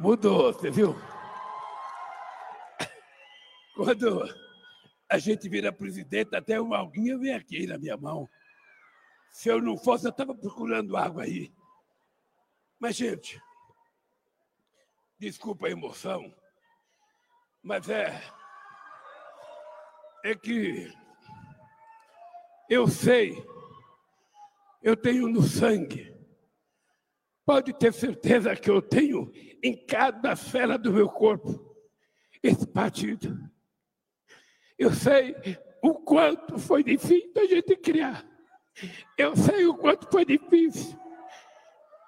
[0.00, 0.94] Mudou, você viu?
[3.76, 4.24] Quando
[5.10, 8.26] a gente vira presidente, até uma alguinha vem aqui na minha mão.
[9.30, 11.52] Se eu não fosse, eu estava procurando água aí.
[12.78, 13.38] Mas, gente,
[15.18, 16.34] desculpa a emoção,
[17.62, 18.22] mas é.
[20.24, 20.90] É que
[22.70, 23.36] eu sei,
[24.82, 26.09] eu tenho no sangue.
[27.50, 29.28] Pode ter certeza que eu tenho
[29.60, 31.74] em cada célula do meu corpo
[32.40, 33.36] esse partido.
[34.78, 35.34] Eu sei
[35.82, 38.24] o quanto foi difícil a gente criar.
[39.18, 40.96] Eu sei o quanto foi difícil.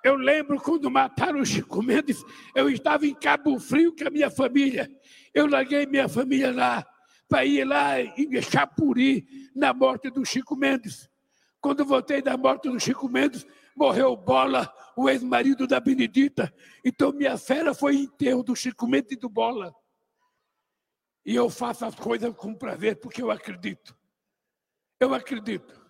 [0.05, 2.23] Eu lembro quando mataram o Chico Mendes,
[2.55, 4.89] eu estava em Cabo Frio com a minha família.
[5.35, 6.87] Eu larguei minha família lá
[7.29, 11.11] para ir lá em Chapuri na morte do Chico Mendes.
[11.61, 13.45] Quando voltei da morte do Chico Mendes,
[13.77, 16.53] morreu Bola, o ex-marido da Benedita.
[16.85, 19.75] Então minha fera foi enterro do Chico Mendes e do Bola.
[21.25, 23.97] E eu faço as coisas com prazer, porque eu acredito.
[24.99, 25.81] Eu acredito.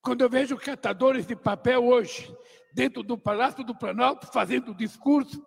[0.00, 2.34] Quando eu vejo catadores de papel hoje,
[2.72, 5.44] dentro do Palácio do Planalto, fazendo discurso,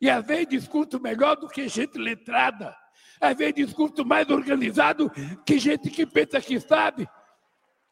[0.00, 2.76] e às vezes discurso melhor do que gente letrada,
[3.20, 5.10] às vezes discurso mais organizado
[5.46, 7.08] que gente que pensa que sabe.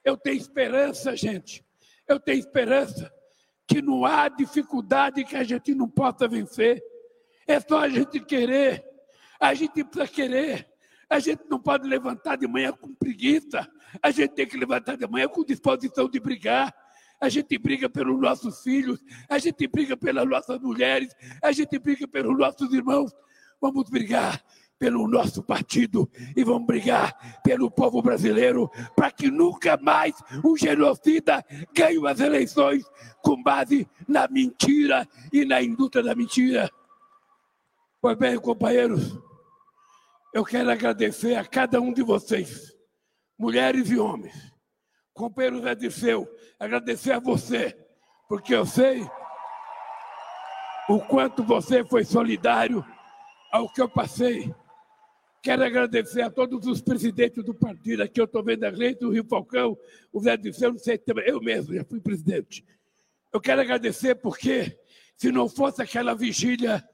[0.05, 1.65] Eu tenho esperança, gente.
[2.11, 3.09] Eu tenho esperança
[3.69, 6.83] que não há dificuldade que a gente não possa vencer.
[7.47, 8.85] É só a gente querer.
[9.39, 10.69] A gente precisa querer.
[11.09, 13.65] A gente não pode levantar de manhã com preguiça.
[14.03, 16.75] A gente tem que levantar de manhã com disposição de brigar.
[17.21, 22.09] A gente briga pelos nossos filhos, a gente briga pelas nossas mulheres, a gente briga
[22.09, 23.13] pelos nossos irmãos.
[23.61, 24.43] Vamos brigar
[24.81, 27.15] pelo nosso partido e vamos brigar
[27.45, 32.83] pelo povo brasileiro para que nunca mais um genocida ganhe as eleições
[33.23, 36.71] com base na mentira e na indústria da mentira.
[38.01, 39.19] Pois bem, companheiros,
[40.33, 42.73] eu quero agradecer a cada um de vocês,
[43.39, 44.51] mulheres e homens.
[45.13, 46.27] Companheiro Zé Disseu,
[46.59, 47.77] agradecer a você,
[48.27, 49.07] porque eu sei
[50.89, 52.83] o quanto você foi solidário
[53.53, 54.55] ao que eu passei.
[55.43, 58.03] Quero agradecer a todos os presidentes do partido.
[58.03, 59.77] Aqui eu estou vendo a Reis, o Rio Falcão,
[60.13, 62.65] o Zé Disseu, não sei, eu mesmo já fui presidente.
[63.33, 64.77] Eu quero agradecer porque,
[65.17, 66.85] se não fosse aquela vigília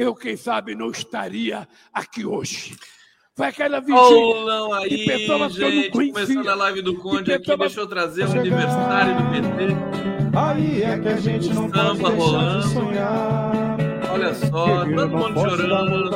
[0.00, 2.74] eu, quem sabe, não estaria aqui hoje.
[3.36, 6.12] Foi aquela vigília Olão aí, de pessoas gente, que eu não conhecia.
[6.14, 10.38] Começando a live do Conde aqui, deixa eu trazer o um aniversário do PT.
[10.38, 12.66] Aí é que a gente não Samba pode rolando.
[12.66, 13.76] De sonhar.
[14.10, 16.10] Olha só, todo mundo chorando.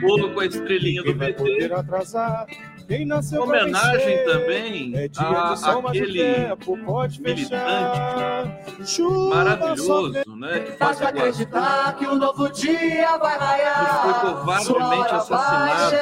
[0.00, 1.70] Bolo com a estrelinha do PT.
[3.38, 6.48] Homenagem também é a aquele
[7.20, 7.82] militante
[9.30, 10.60] maravilhoso, né?
[10.60, 13.84] Que faz acreditar que um novo dia vai raiar.
[13.84, 15.96] Que foi covardemente assassinado.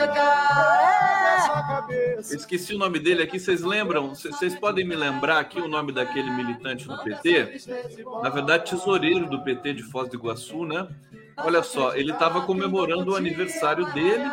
[2.21, 4.15] Esqueci o nome dele aqui, vocês lembram?
[4.15, 7.61] Vocês podem me lembrar aqui o nome daquele militante do PT?
[8.23, 10.89] Na verdade, tesoureiro do PT de Foz do Iguaçu, né?
[11.45, 14.25] Olha só, ele estava comemorando o aniversário dele.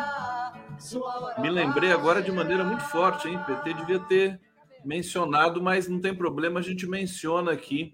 [1.38, 3.38] Me lembrei agora de maneira muito forte, hein?
[3.46, 4.40] PT devia ter
[4.84, 7.92] mencionado, mas não tem problema, a gente menciona aqui.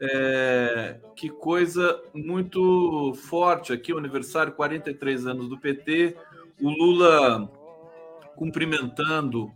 [0.00, 6.16] É, que coisa muito forte aqui, o aniversário 43 anos do PT.
[6.60, 7.48] O Lula
[8.34, 9.52] cumprimentando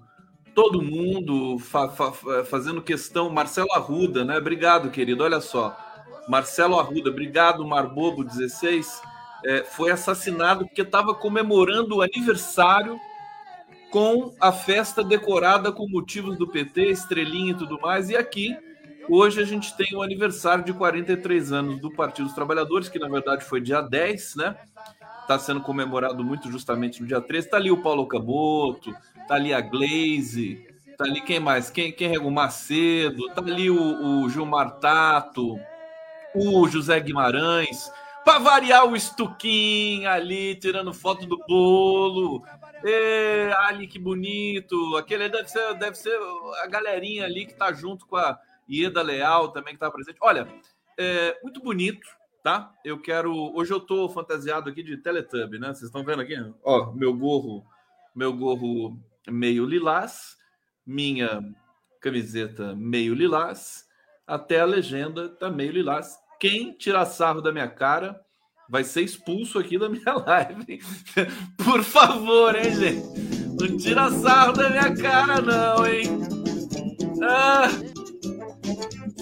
[0.55, 2.13] todo mundo, fa fa
[2.45, 3.29] fazendo questão.
[3.29, 4.39] Marcelo Arruda, né?
[4.39, 5.23] Obrigado, querido.
[5.23, 5.77] Olha só.
[6.29, 9.03] Marcelo Arruda, obrigado, Marbobo 16.
[9.45, 12.99] É, foi assassinado porque estava comemorando o aniversário
[13.91, 18.11] com a festa decorada com motivos do PT, estrelinha e tudo mais.
[18.11, 18.57] E aqui,
[19.09, 23.09] hoje, a gente tem o aniversário de 43 anos do Partido dos Trabalhadores, que na
[23.09, 24.57] verdade foi dia 10, né?
[25.27, 27.47] está sendo comemorado muito justamente no dia 13.
[27.47, 31.69] Está ali o Paulo Caboto, está ali a Glaze, está ali quem mais?
[31.69, 35.59] Quem, quem é o Macedo, está ali o, o Gilmar Tato,
[36.37, 37.91] o José Guimarães,
[38.25, 42.45] para variar o Estuquim ali, tirando foto do bolo.
[42.85, 44.97] E, ali que bonito.
[44.97, 46.19] Aquele deve ser, deve ser
[46.63, 48.39] a galerinha ali que está junto com a
[48.69, 50.19] Ieda Leal também que está presente.
[50.21, 50.47] Olha,
[50.99, 52.07] é, muito bonito
[52.47, 52.73] tá?
[52.85, 53.35] Eu quero.
[53.57, 55.67] Hoje eu tô fantasiado aqui de Teletubby, né?
[55.67, 56.37] Vocês estão vendo aqui?
[56.63, 57.67] Ó, meu gorro,
[58.15, 58.97] meu gorro
[59.29, 60.37] meio lilás,
[60.87, 61.43] minha
[62.01, 63.89] camiseta meio lilás,
[64.25, 66.21] até a legenda tá meio lilás.
[66.39, 68.21] Quem tirar sarro da minha cara
[68.69, 70.81] vai ser expulso aqui da minha live.
[71.65, 73.07] Por favor, hein, gente?
[73.59, 76.21] Não tira sarro da minha cara, não, hein?
[77.23, 77.69] Ah,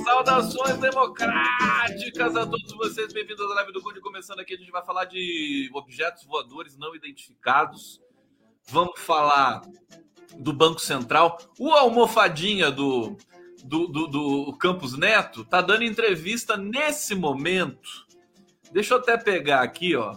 [0.05, 3.13] saudações democráticas a todos vocês.
[3.13, 4.01] Bem-vindos à live do Conde.
[4.01, 8.01] Começando aqui, a gente vai falar de objetos voadores não identificados.
[8.67, 9.63] Vamos falar
[10.37, 11.39] do Banco Central.
[11.61, 13.17] O almofadinha do,
[13.65, 18.07] do, do, do Campos Neto tá dando entrevista nesse momento.
[18.71, 20.17] Deixa eu até pegar aqui, ó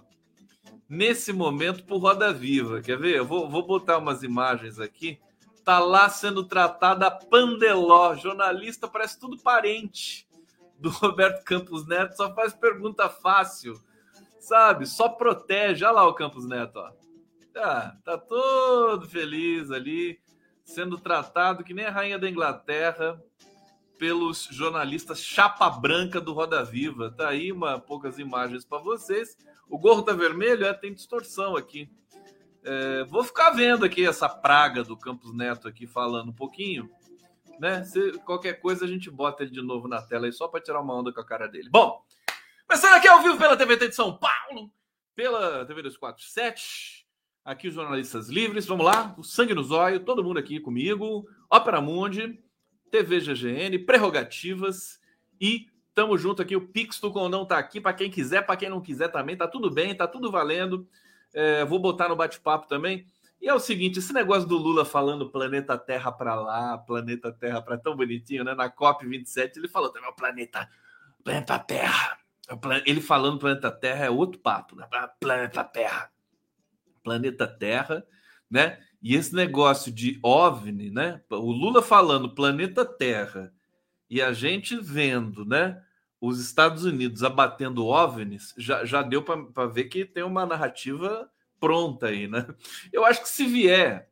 [0.90, 2.82] nesse momento por Roda Viva.
[2.82, 3.18] Quer ver?
[3.18, 5.20] Eu vou, vou botar umas imagens aqui.
[5.64, 10.26] Tá lá sendo tratada a Pandeló, jornalista, parece tudo parente
[10.80, 13.82] do Roberto Campos Neto, só faz pergunta fácil,
[14.40, 14.86] sabe?
[14.86, 15.84] Só protege.
[15.84, 16.92] Olha lá o Campos Neto, ó.
[17.52, 20.20] Tá, tá todo feliz ali,
[20.68, 23.20] sendo tratado que nem a rainha da Inglaterra
[23.98, 27.10] pelos jornalistas chapa branca do Roda Viva.
[27.10, 29.38] Tá aí uma poucas imagens para vocês.
[29.68, 31.90] O gorro tá vermelho, é, tem distorção aqui.
[32.64, 36.92] É, vou ficar vendo aqui essa praga do Campos Neto aqui falando um pouquinho,
[37.60, 37.86] né?
[37.86, 40.82] Se qualquer coisa a gente bota ele de novo na tela aí só para tirar
[40.82, 41.70] uma onda com a cara dele.
[41.70, 42.04] Bom,
[42.68, 44.70] começando aqui ao vivo pela TVT de São Paulo,
[45.16, 46.97] pela TV 247,
[47.48, 51.82] aqui os jornalistas livres, vamos lá, o sangue no zóio, todo mundo aqui comigo, Ópera
[51.82, 52.40] Mundi,
[52.92, 55.00] TV GGN, prerrogativas
[55.40, 55.68] e
[55.98, 56.56] Tamo junto aqui.
[56.56, 59.36] O Pix do Condão tá aqui para quem quiser, para quem não quiser também.
[59.36, 60.88] Tá tudo bem, tá tudo valendo.
[61.34, 63.08] É, vou botar no bate-papo também.
[63.42, 67.64] E é o seguinte, esse negócio do Lula falando planeta Terra para lá, planeta Terra
[67.64, 68.54] para tão bonitinho, né?
[68.54, 70.70] Na COP 27 ele falou também o planeta,
[71.24, 72.20] planeta Terra.
[72.86, 74.88] Ele falando planeta Terra é outro papo, né?
[75.20, 76.12] Planeta Terra.
[77.08, 78.06] Planeta Terra,
[78.52, 78.80] né?
[79.02, 81.22] E esse negócio de OVNI, né?
[81.30, 83.54] O Lula falando planeta Terra
[84.10, 85.82] e a gente vendo, né?
[86.20, 92.08] os Estados Unidos abatendo OVNIs, já, já deu para ver que tem uma narrativa pronta
[92.08, 92.46] aí, né?
[92.92, 94.10] Eu acho que se vier,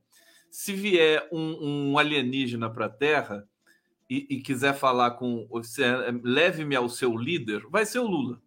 [0.50, 3.48] se vier um, um alienígena para a Terra
[4.10, 5.50] e, e, quiser falar com,
[6.24, 8.40] leve-me ao seu líder, vai ser o Lula,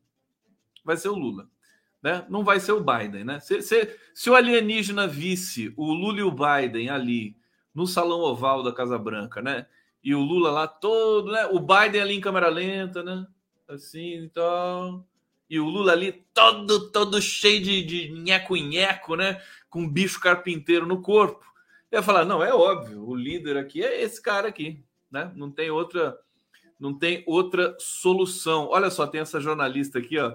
[0.84, 1.50] vai ser o Lula,
[2.02, 2.24] né?
[2.28, 3.40] Não vai ser o Biden, né?
[3.40, 7.36] Se, se, se o alienígena visse o Lula e o Biden ali
[7.74, 9.66] no salão oval da Casa Branca, né?
[10.02, 11.46] E o Lula lá todo, né?
[11.46, 13.26] O Biden ali em câmera lenta, né?
[13.68, 15.06] assim, então.
[15.48, 19.40] E o Lula ali todo, todo cheio de, de nheco-nheco, né?
[19.70, 21.44] Com bicho carpinteiro no corpo.
[21.90, 25.32] Eu ia falar, não, é óbvio, o líder aqui é esse cara aqui, né?
[25.34, 26.18] Não tem outra,
[26.78, 28.68] não tem outra solução.
[28.68, 30.34] Olha só, tem essa jornalista aqui, ó,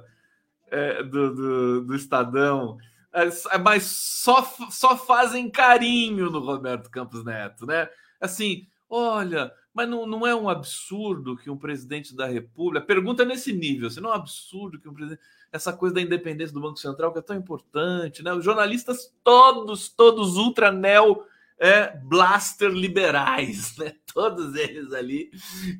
[0.73, 2.77] é, do, do, do Estadão.
[3.13, 7.87] É, é mas só, só fazem carinho no Roberto Campos Neto, né?
[8.19, 12.85] Assim, olha, mas não, não é um absurdo que um presidente da República.
[12.85, 15.21] Pergunta nesse nível, se não é um absurdo que um presidente.
[15.51, 18.33] Essa coisa da independência do Banco Central, que é tão importante, né?
[18.33, 21.23] Os jornalistas todos, todos ultra neo
[21.59, 23.93] é, blaster liberais, né?
[24.11, 25.31] Todos eles ali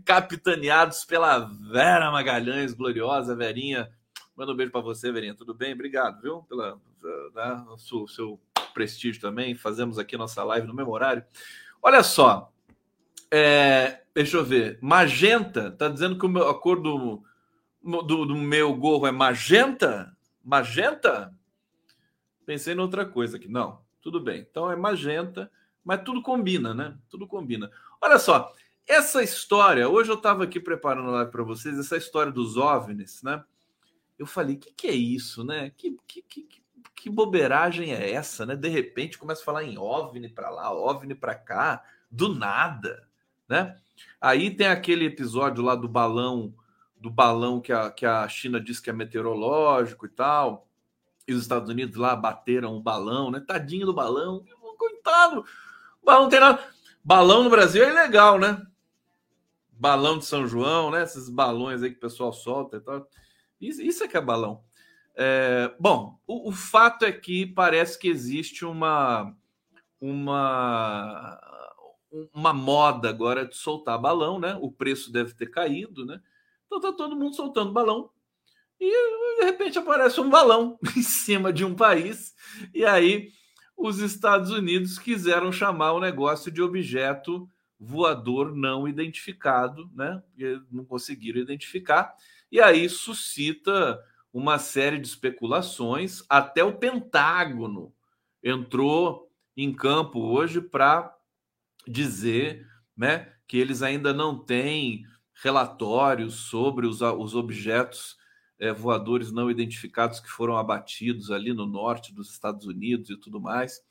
[0.06, 1.40] capitaneados pela
[1.72, 3.92] Vera Magalhães, gloriosa Verinha.
[4.36, 5.36] Manda um beijo para você, Verinha.
[5.36, 5.74] Tudo bem?
[5.74, 6.44] Obrigado, viu?
[6.44, 6.80] Pela
[7.36, 8.40] né, seu, seu
[8.74, 9.54] prestígio também.
[9.54, 11.24] Fazemos aqui nossa live no memorário.
[11.82, 12.52] Olha só,
[13.30, 14.80] é, deixa eu ver.
[14.82, 17.24] Magenta, tá dizendo que o meu, a cor do,
[17.84, 20.16] do, do, meu gorro é magenta?
[20.44, 21.34] Magenta?
[22.46, 23.48] Pensei em outra coisa aqui.
[23.48, 24.48] Não, tudo bem.
[24.50, 25.52] Então é magenta,
[25.84, 26.98] mas tudo combina, né?
[27.10, 27.72] Tudo combina.
[28.02, 28.52] Olha só,
[28.88, 33.44] essa história, hoje eu estava aqui preparando lá para vocês, essa história dos OVNIs, né?
[34.18, 35.72] Eu falei, o que, que é isso, né?
[35.76, 36.48] Que, que, que,
[36.96, 38.56] que bobeiragem é essa, né?
[38.56, 43.08] De repente começa a falar em OVNI para lá, OVNI para cá, do nada
[43.48, 43.78] né?
[44.20, 46.54] Aí tem aquele episódio lá do balão,
[46.98, 50.68] do balão que a, que a China diz que é meteorológico e tal,
[51.28, 53.40] e os Estados Unidos lá bateram o balão, né?
[53.40, 54.44] Tadinho do balão,
[54.78, 55.46] coitado,
[56.04, 56.64] balão tem nada.
[57.04, 58.66] Balão no Brasil é legal, né?
[59.72, 61.04] Balão de São João, né?
[61.04, 63.08] Esses balões aí que o pessoal solta e tal.
[63.68, 64.64] Isso, é que é balão.
[65.16, 69.36] É, bom, o, o, fato é que parece que existe uma,
[70.02, 71.40] uma
[72.34, 74.58] uma moda agora de soltar balão, né?
[74.62, 76.22] O preço deve ter caído, né?
[76.66, 78.10] Então tá todo mundo soltando balão.
[78.80, 82.36] E de repente aparece um balão em cima de um país,
[82.74, 83.32] e aí
[83.76, 90.22] os Estados Unidos quiseram chamar o negócio de objeto voador não identificado, né?
[90.38, 92.16] E não conseguiram identificar,
[92.54, 94.00] e aí suscita
[94.32, 96.24] uma série de especulações.
[96.30, 97.92] Até o Pentágono
[98.44, 101.18] entrou em campo hoje para
[101.88, 108.18] dizer né, que eles ainda não têm relatórios sobre os, os objetos
[108.60, 113.42] é, voadores não identificados que foram abatidos ali no norte dos Estados Unidos e tudo
[113.42, 113.82] mais.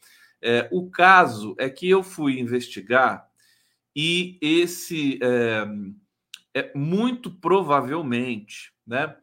[0.41, 3.29] É, o caso é que eu fui investigar
[3.95, 5.67] e esse é,
[6.55, 9.17] é muito provavelmente, né?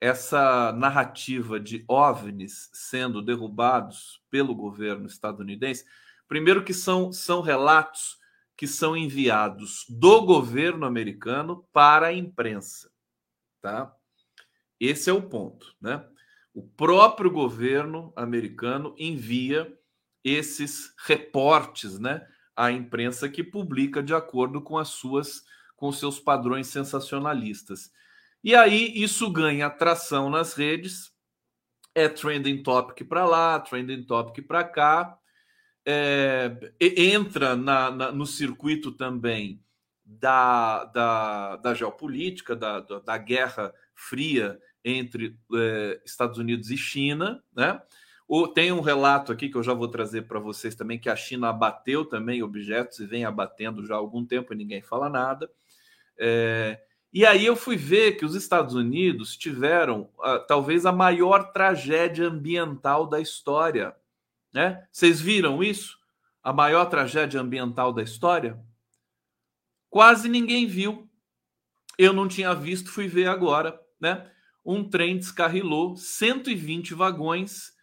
[0.00, 5.84] Essa narrativa de OVNIs sendo derrubados pelo governo estadunidense,
[6.28, 8.18] primeiro que são, são relatos
[8.56, 12.90] que são enviados do governo americano para a imprensa,
[13.60, 13.94] tá?
[14.78, 16.06] Esse é o ponto, né?
[16.52, 19.70] O próprio governo americano envia
[20.24, 22.26] esses reportes, né,
[22.56, 25.44] à imprensa que publica de acordo com as suas
[25.76, 27.90] com seus padrões sensacionalistas.
[28.42, 31.12] E aí isso ganha atração nas redes,
[31.94, 35.18] é trending topic para lá, trending topic para cá,
[35.84, 39.62] é, entra na, na, no circuito também
[40.04, 47.42] da, da, da geopolítica, da, da, da guerra fria entre é, Estados Unidos e China,
[47.54, 47.80] né?
[48.28, 51.14] O, tem um relato aqui que eu já vou trazer para vocês também, que a
[51.14, 55.48] China abateu também objetos e vem abatendo já há algum tempo e ninguém fala nada.
[56.18, 56.80] É,
[57.12, 62.26] e aí eu fui ver que os Estados Unidos tiveram uh, talvez a maior tragédia
[62.26, 63.94] ambiental da história.
[64.52, 64.86] Né?
[64.90, 65.98] Vocês viram isso?
[66.42, 68.58] A maior tragédia ambiental da história?
[69.88, 71.08] Quase ninguém viu.
[71.98, 73.80] Eu não tinha visto, fui ver agora.
[74.00, 74.30] Né?
[74.64, 77.76] Um trem descarrilou 120 vagões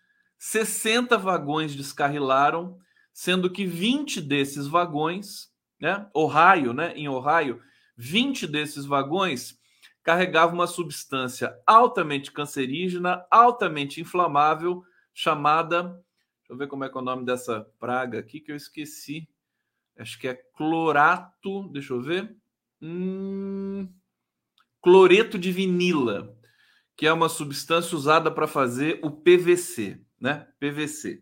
[0.44, 2.78] 60 vagões descarrilaram,
[3.14, 5.48] sendo que 20 desses vagões,
[5.80, 7.62] né, Ohio, né, em Ohio,
[7.96, 9.60] 20 desses vagões
[10.02, 14.84] carregavam uma substância altamente cancerígena, altamente inflamável,
[15.14, 19.28] chamada, deixa eu ver como é é o nome dessa praga aqui que eu esqueci.
[19.98, 22.36] Acho que é clorato, deixa eu ver.
[22.82, 23.88] Hum,
[24.82, 26.36] cloreto de vinila,
[26.98, 30.48] que é uma substância usada para fazer o PVC né?
[30.58, 31.22] PVC.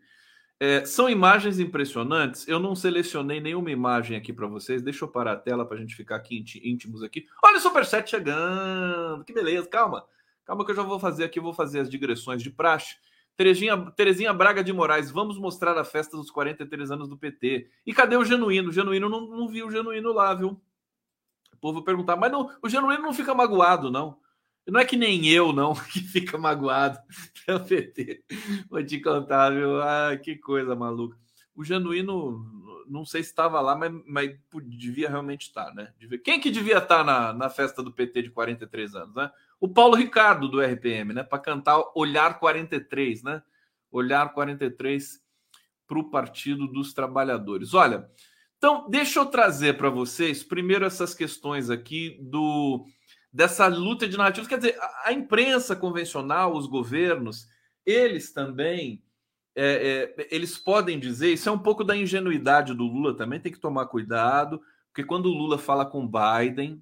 [0.64, 2.48] É, são imagens impressionantes.
[2.48, 4.84] Eu não selecionei nenhuma imagem aqui para vocês.
[4.84, 7.26] Deixa eu parar a tela para a gente ficar aqui íntimos aqui.
[7.44, 9.24] Olha o Superchat chegando.
[9.26, 9.68] Que beleza.
[9.68, 10.06] Calma.
[10.46, 11.40] Calma que eu já vou fazer aqui.
[11.40, 12.98] Vou fazer as digressões de praxe.
[13.36, 17.68] Terezinha, Terezinha Braga de Moraes, vamos mostrar a festa dos 43 anos do PT.
[17.84, 18.70] E cadê o Genuíno?
[18.70, 20.62] O Genuíno não, não viu o Genuíno lá, viu?
[21.52, 24.20] O povo perguntar, mas não, o Genuíno não fica magoado, não.
[24.68, 27.00] Não é que nem eu, não, que fica magoado
[27.46, 28.24] pelo PT.
[28.70, 29.82] Vou te contar, viu?
[29.82, 31.18] Ah, que coisa maluca.
[31.56, 34.32] O Genuíno, não sei se estava lá, mas, mas
[34.64, 35.92] devia realmente estar, né?
[36.24, 39.32] Quem que devia estar na, na festa do PT de 43 anos, né?
[39.60, 41.24] O Paulo Ricardo, do RPM, né?
[41.24, 43.44] Para cantar Olhar 43, né?
[43.92, 45.22] Olhar 43
[45.86, 47.74] para o Partido dos Trabalhadores.
[47.74, 48.10] Olha,
[48.58, 52.86] então, deixa eu trazer para vocês primeiro essas questões aqui do
[53.32, 54.48] dessa luta de narrativas.
[54.48, 57.48] Quer dizer, a, a imprensa convencional, os governos,
[57.86, 59.04] eles também.
[59.54, 63.52] É, é, eles podem dizer, isso é um pouco da ingenuidade do Lula também, tem
[63.52, 66.82] que tomar cuidado, porque quando o Lula fala com Biden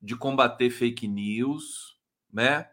[0.00, 1.98] de combater fake news,
[2.32, 2.70] né?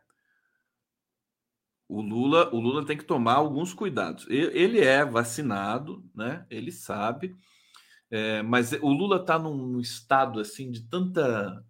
[1.89, 4.25] O Lula, o Lula tem que tomar alguns cuidados.
[4.29, 6.45] Ele é vacinado, né?
[6.49, 7.35] Ele sabe,
[8.09, 11.63] é, mas o Lula está num estado assim de tanta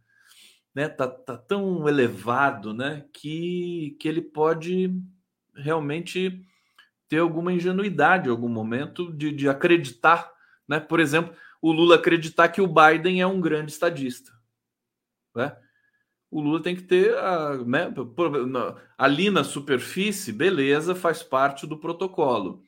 [0.73, 4.91] né, tá, tá tão elevado, né, que, que ele pode
[5.55, 6.43] realmente
[7.07, 10.31] ter alguma ingenuidade em algum momento de, de acreditar,
[10.67, 10.79] né?
[10.79, 14.31] Por exemplo, o Lula acreditar que o Biden é um grande estadista,
[15.35, 15.55] né?
[16.31, 17.93] O Lula tem que ter a, né,
[18.97, 22.63] ali na superfície, beleza, faz parte do protocolo,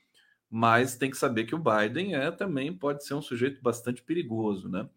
[0.48, 4.70] mas tem que saber que o Biden é também pode ser um sujeito bastante perigoso,
[4.70, 4.88] né?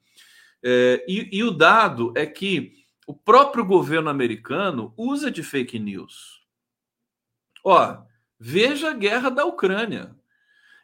[0.62, 2.77] É, e, e o dado é que
[3.08, 6.42] o próprio governo americano usa de fake news.
[7.64, 8.02] Ó,
[8.38, 10.14] veja a guerra da Ucrânia.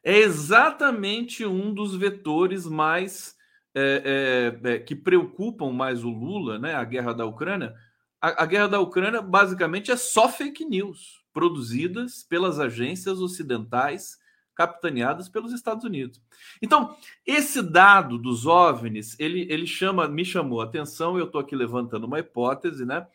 [0.02, 3.36] É exatamente um dos vetores mais
[3.74, 6.74] é, é, é, que preocupam mais o Lula, né?
[6.74, 7.74] A guerra da Ucrânia.
[8.18, 14.16] A, a guerra da Ucrânia basicamente é só fake news produzidas pelas agências ocidentais
[14.54, 16.22] capitaneadas pelos Estados Unidos.
[16.62, 16.96] Então,
[17.26, 22.06] esse dado dos OVNIs, ele, ele chama, me chamou a atenção, eu estou aqui levantando
[22.06, 23.06] uma hipótese, né,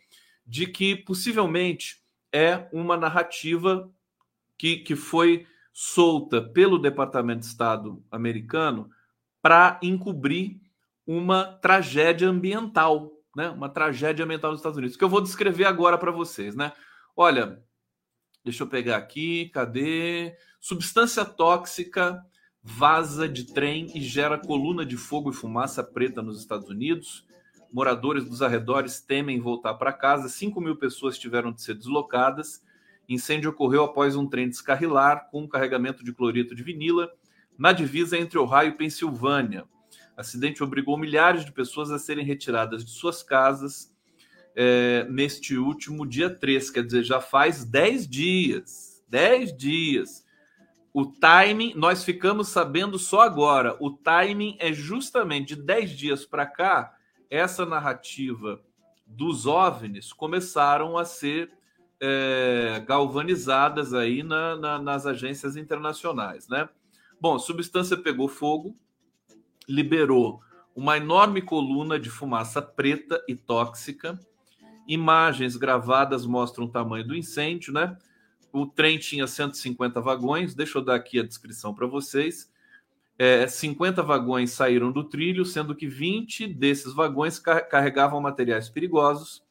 [0.46, 1.98] de que possivelmente
[2.32, 3.90] é uma narrativa
[4.58, 8.90] que, que foi solta pelo Departamento de Estado americano
[9.42, 10.60] para encobrir
[11.08, 15.98] uma tragédia ambiental, né, uma tragédia ambiental nos Estados Unidos, que eu vou descrever agora
[15.98, 16.74] para vocês, né?
[17.16, 17.64] Olha,
[18.50, 20.36] Deixa eu pegar aqui, cadê?
[20.60, 22.20] Substância tóxica
[22.64, 27.28] vaza de trem e gera coluna de fogo e fumaça preta nos Estados Unidos.
[27.72, 30.28] Moradores dos arredores temem voltar para casa.
[30.28, 32.64] 5 mil pessoas tiveram de ser deslocadas.
[33.08, 37.08] Incêndio ocorreu após um trem descarrilar com um carregamento de cloreto de vinila.
[37.56, 39.64] na divisa entre Ohio e Pensilvânia.
[40.18, 43.94] Acidente obrigou milhares de pessoas a serem retiradas de suas casas
[44.62, 49.02] é, neste último dia 3, quer dizer, já faz 10 dias.
[49.08, 50.26] 10 dias.
[50.94, 53.78] O timing, nós ficamos sabendo só agora.
[53.80, 56.94] O timing é justamente de 10 dias para cá,
[57.30, 58.62] essa narrativa
[59.08, 61.50] dos OVNIs começaram a ser
[62.02, 66.68] é, galvanizadas aí na, na, nas agências internacionais, né?
[67.22, 68.76] Bom, a substância pegou fogo,
[69.70, 70.42] liberou
[70.76, 74.20] uma enorme coluna de fumaça preta e tóxica.
[74.90, 77.98] Imagens gravadas mostram o tamanho do incêndio, né?
[78.52, 80.54] O trem tinha 150 vagões.
[80.54, 82.52] Deixa eu dar aqui a descrição para vocês.
[83.18, 89.44] É, 50 vagões saíram do trilho, sendo que 20 desses vagões carregavam materiais perigosos.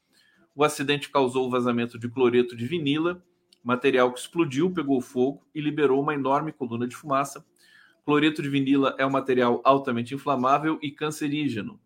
[0.54, 3.22] O acidente causou o vazamento de cloreto de vinila,
[3.62, 7.44] material que explodiu, pegou fogo e liberou uma enorme coluna de fumaça
[8.08, 11.78] Cloreto de vinila é um material altamente inflamável e cancerígeno,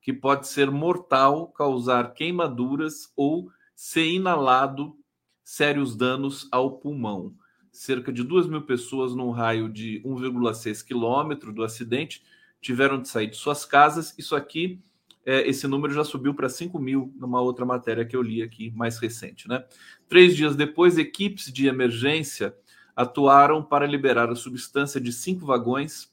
[0.00, 4.96] que pode ser mortal, causar queimaduras ou, se inalado,
[5.44, 7.34] sérios danos ao pulmão.
[7.70, 12.22] Cerca de 2 mil pessoas, num raio de 1,6 quilômetro do acidente,
[12.60, 14.14] tiveram de sair de suas casas.
[14.18, 14.80] Isso aqui,
[15.24, 18.70] é, esse número já subiu para 5 mil numa outra matéria que eu li aqui,
[18.72, 19.48] mais recente.
[19.48, 19.64] Né?
[20.08, 22.54] Três dias depois, equipes de emergência
[22.98, 26.12] atuaram para liberar a substância de cinco vagões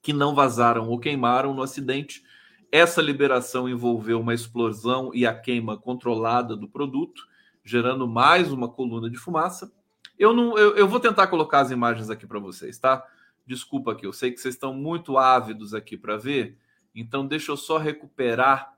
[0.00, 2.24] que não vazaram ou queimaram no acidente.
[2.70, 7.26] Essa liberação envolveu uma explosão e a queima controlada do produto,
[7.64, 9.72] gerando mais uma coluna de fumaça.
[10.18, 13.06] Eu não, eu, eu vou tentar colocar as imagens aqui para vocês, tá?
[13.46, 16.58] Desculpa aqui, eu sei que vocês estão muito ávidos aqui para ver,
[16.94, 18.76] então deixa eu só recuperar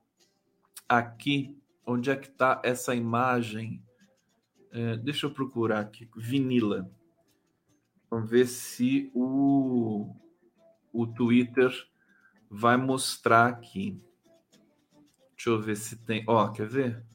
[0.88, 3.83] aqui onde é que está essa imagem.
[4.70, 6.88] É, deixa eu procurar aqui, vinila.
[8.09, 10.14] Vamos ver se o,
[10.92, 11.72] o Twitter
[12.51, 14.03] vai mostrar aqui.
[15.37, 16.25] Deixa eu ver se tem.
[16.27, 17.07] Ó, quer ver?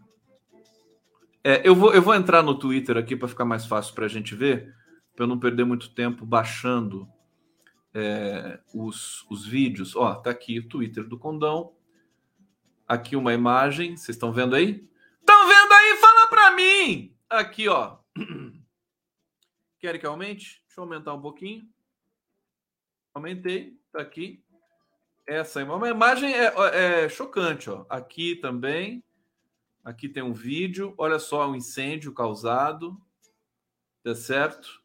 [1.43, 4.09] É, eu, vou, eu vou entrar no Twitter aqui para ficar mais fácil para a
[4.09, 4.73] gente ver,
[5.15, 7.07] para eu não perder muito tempo baixando
[7.93, 9.95] é, os, os vídeos.
[9.95, 11.75] Ó, tá aqui o Twitter do Condão.
[12.87, 13.97] Aqui uma imagem.
[13.97, 14.87] Vocês estão vendo aí?
[15.19, 15.97] Estão vendo aí?
[15.97, 17.15] Fala para mim!
[17.29, 17.97] Aqui, ó.
[19.79, 20.63] Querem que aumente?
[20.65, 21.67] Deixa eu aumentar um pouquinho.
[23.13, 24.44] Aumentei, tá aqui.
[25.27, 26.53] Essa é uma imagem é,
[27.03, 27.85] é chocante, ó.
[27.89, 29.03] Aqui também.
[29.83, 30.93] Aqui tem um vídeo.
[30.97, 32.99] Olha só o incêndio causado.
[34.03, 34.83] Tá certo?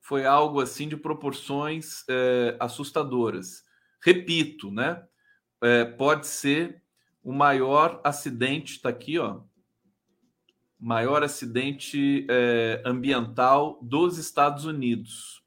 [0.00, 3.64] Foi algo assim de proporções é, assustadoras.
[4.02, 5.06] Repito, né?
[5.62, 6.82] É, pode ser
[7.22, 8.82] o maior acidente.
[8.82, 9.42] Tá aqui, ó
[10.84, 15.42] maior acidente é, ambiental dos Estados Unidos.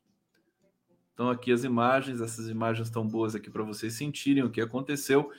[1.17, 5.32] Então, aqui as imagens, essas imagens estão boas aqui para vocês sentirem o que aconteceu.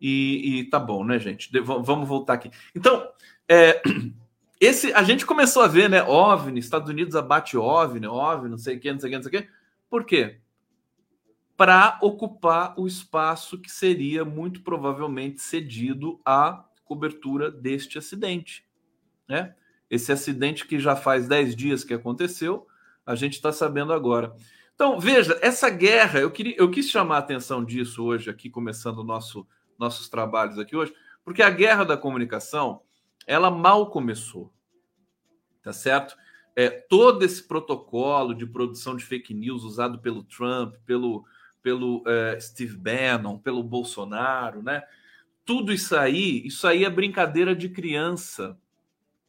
[0.00, 1.52] E, e tá bom, né, gente?
[1.52, 2.50] De, vamos voltar aqui.
[2.74, 3.08] Então,
[3.46, 3.80] é,
[4.60, 6.02] esse a gente começou a ver, né?
[6.02, 9.22] OVNI, Estados Unidos abate OVNI, OVNI, não sei o que, não sei o que, não
[9.22, 9.48] sei o que.
[9.88, 10.40] Por quê?
[11.56, 18.68] Para ocupar o espaço que seria muito provavelmente cedido à cobertura deste acidente
[19.30, 19.54] né?
[19.88, 22.66] Esse acidente que já faz 10 dias que aconteceu,
[23.06, 24.34] a gente está sabendo agora.
[24.80, 29.04] Então, veja, essa guerra, eu, queria, eu quis chamar a atenção disso hoje, aqui, começando
[29.04, 29.46] nosso,
[29.78, 32.80] nossos trabalhos aqui hoje, porque a guerra da comunicação,
[33.26, 34.50] ela mal começou,
[35.62, 36.16] tá certo?
[36.56, 41.26] É, todo esse protocolo de produção de fake news usado pelo Trump, pelo,
[41.62, 44.82] pelo é, Steve Bannon, pelo Bolsonaro, né?
[45.44, 48.58] Tudo isso aí, isso aí é brincadeira de criança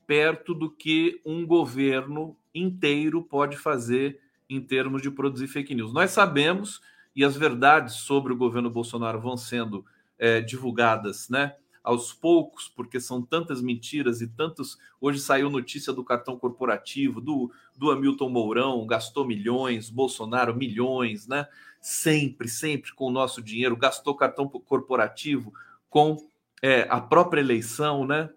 [0.07, 5.93] perto do que um governo inteiro pode fazer em termos de produzir fake news.
[5.93, 6.81] Nós sabemos,
[7.15, 9.85] e as verdades sobre o governo Bolsonaro vão sendo
[10.19, 11.55] é, divulgadas, né?
[11.83, 14.77] Aos poucos, porque são tantas mentiras e tantos.
[14.99, 21.47] Hoje saiu notícia do cartão corporativo, do, do Hamilton Mourão, gastou milhões, Bolsonaro milhões, né?
[21.79, 25.51] Sempre, sempre com o nosso dinheiro, gastou cartão corporativo
[25.89, 26.17] com
[26.61, 28.29] é, a própria eleição, né?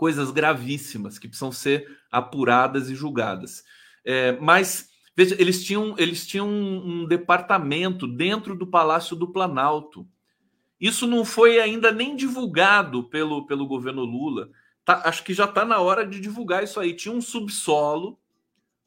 [0.00, 3.62] coisas gravíssimas que precisam ser apuradas e julgadas.
[4.02, 4.88] É, mas
[5.20, 10.08] veja, eles tinham, eles tinham um, um departamento dentro do Palácio do Planalto.
[10.80, 14.48] Isso não foi ainda nem divulgado pelo, pelo governo Lula.
[14.82, 16.94] Tá, acho que já está na hora de divulgar isso aí.
[16.96, 18.18] Tinha um subsolo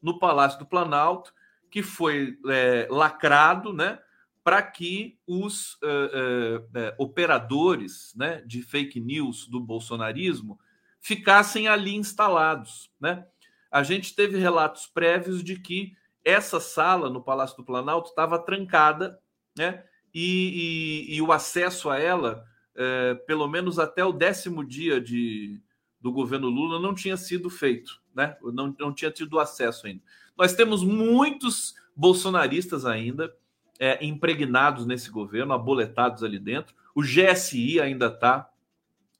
[0.02, 1.32] no Palácio do Planalto
[1.70, 4.00] que foi é, lacrado, né?
[4.42, 10.58] Para que os uh, uh, operadores né, de fake news do bolsonarismo
[11.00, 12.90] ficassem ali instalados.
[13.00, 13.24] Né?
[13.70, 19.20] A gente teve relatos prévios de que essa sala no Palácio do Planalto estava trancada,
[19.56, 19.84] né?
[20.12, 25.60] E, e, e, o acesso a ela, é, pelo menos até o décimo dia de,
[26.00, 28.36] do governo Lula, não tinha sido feito, né?
[28.42, 30.02] Não, não tinha tido acesso ainda.
[30.36, 33.34] Nós temos muitos bolsonaristas ainda
[33.78, 36.74] é, impregnados nesse governo, aboletados ali dentro.
[36.94, 38.48] O GSI ainda está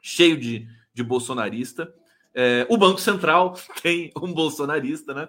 [0.00, 1.92] cheio de, de bolsonarista.
[2.32, 5.28] É, o Banco Central tem um bolsonarista, né?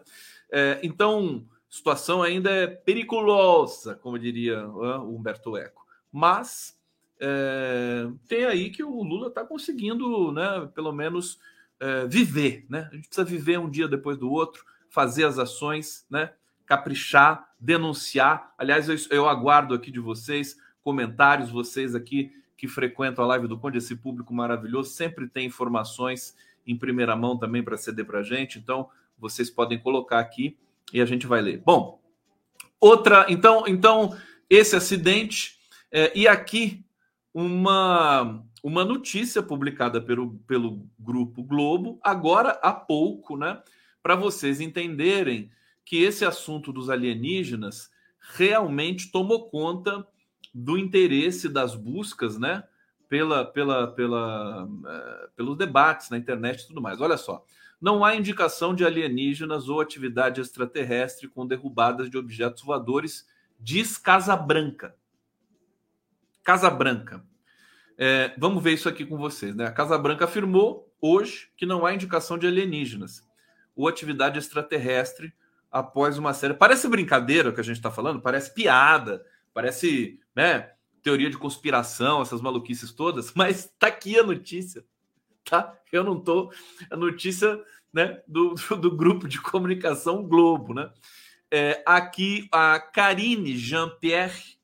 [0.51, 5.85] É, então, situação ainda é periculosa, como diria o Humberto Eco.
[6.09, 6.79] Mas
[7.19, 11.38] é, tem aí que o Lula está conseguindo, né, pelo menos,
[11.77, 12.65] é, viver.
[12.69, 12.88] Né?
[12.89, 16.31] A gente precisa viver um dia depois do outro, fazer as ações, né,
[16.65, 18.53] caprichar, denunciar.
[18.57, 23.59] Aliás, eu, eu aguardo aqui de vocês comentários, vocês aqui que frequentam a live do
[23.59, 28.23] Conde, esse público maravilhoso, sempre tem informações em primeira mão também para ceder para a
[28.23, 28.59] gente.
[28.59, 30.57] Então, vocês podem colocar aqui
[30.93, 31.62] e a gente vai ler.
[31.65, 32.00] Bom,
[32.80, 34.17] outra, então, então
[34.50, 35.58] esse acidente
[35.91, 36.86] é, e aqui
[37.34, 43.62] uma uma notícia publicada pelo, pelo grupo Globo agora há pouco, né,
[44.02, 45.52] para vocês entenderem
[45.86, 47.91] que esse assunto dos alienígenas
[48.34, 50.04] realmente tomou conta
[50.52, 52.63] do interesse das buscas, né,
[53.08, 57.00] pela, pela, pela, uh, pelos debates na internet e tudo mais.
[57.00, 57.45] Olha só,
[57.86, 63.28] não há indicação de alienígenas ou atividade extraterrestre com derrubadas de objetos voadores,
[63.60, 64.95] diz Casa Branca.
[66.43, 67.24] Casa Branca.
[67.95, 69.56] É, vamos ver isso aqui com vocês.
[69.56, 69.67] Né?
[69.67, 73.21] A Casa Branca afirmou hoje que não há indicação de alienígenas
[73.76, 75.32] ou atividade extraterrestre
[75.71, 76.56] após uma série.
[76.56, 80.71] Parece brincadeira o que a gente está falando, parece piada, parece né,
[81.04, 84.84] teoria de conspiração, essas maluquices todas, mas está aqui a notícia
[85.45, 85.78] tá?
[85.91, 86.52] Eu não tô
[86.89, 87.63] a notícia,
[87.95, 90.91] né, do, do, grupo de comunicação Globo, né?
[91.49, 94.58] É, aqui a Karine Jean-Pierre,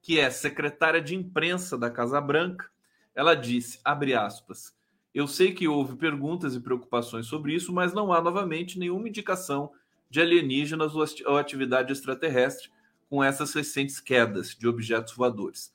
[0.00, 2.70] que é secretária de imprensa da Casa Branca,
[3.12, 4.72] ela disse, abre aspas,
[5.12, 9.72] eu sei que houve perguntas e preocupações sobre isso, mas não há novamente nenhuma indicação
[10.08, 12.70] de alienígenas ou atividade extraterrestre
[13.10, 15.72] com essas recentes quedas de objetos voadores.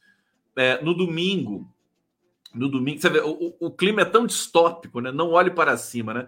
[0.56, 1.70] É, no domingo,
[2.54, 3.02] no domingo.
[3.02, 5.12] Você vê, o, o, clima é tão distópico, né?
[5.12, 6.28] Não olhe para cima, né?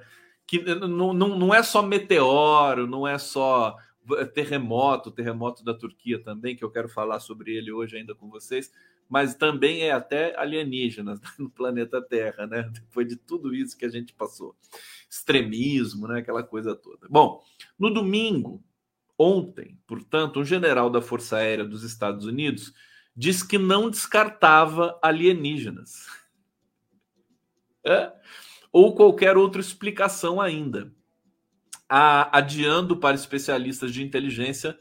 [0.52, 3.78] Que não, não, não é só meteoro, não é só
[4.34, 8.70] terremoto, terremoto da Turquia também, que eu quero falar sobre ele hoje ainda com vocês,
[9.08, 12.70] mas também é até alienígenas no planeta Terra, né?
[12.74, 14.54] Depois de tudo isso que a gente passou.
[15.10, 16.20] Extremismo, né?
[16.20, 17.08] Aquela coisa toda.
[17.10, 17.42] Bom,
[17.80, 18.62] no domingo,
[19.18, 22.74] ontem, portanto, um general da Força Aérea dos Estados Unidos
[23.16, 26.08] diz que não descartava alienígenas.
[27.86, 28.12] É?
[28.72, 30.92] Ou qualquer outra explicação ainda.
[31.90, 34.80] A, adiando para especialistas de inteligência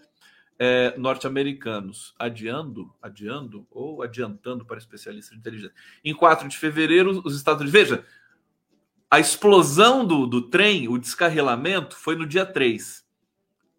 [0.58, 2.14] é, norte-americanos.
[2.18, 5.74] Adiando, adiando ou adiantando para especialistas de inteligência.
[6.04, 7.72] Em 4 de fevereiro, os Estados Unidos.
[7.72, 8.04] Veja,
[9.10, 13.04] a explosão do, do trem, o descarrilamento, foi no dia 3.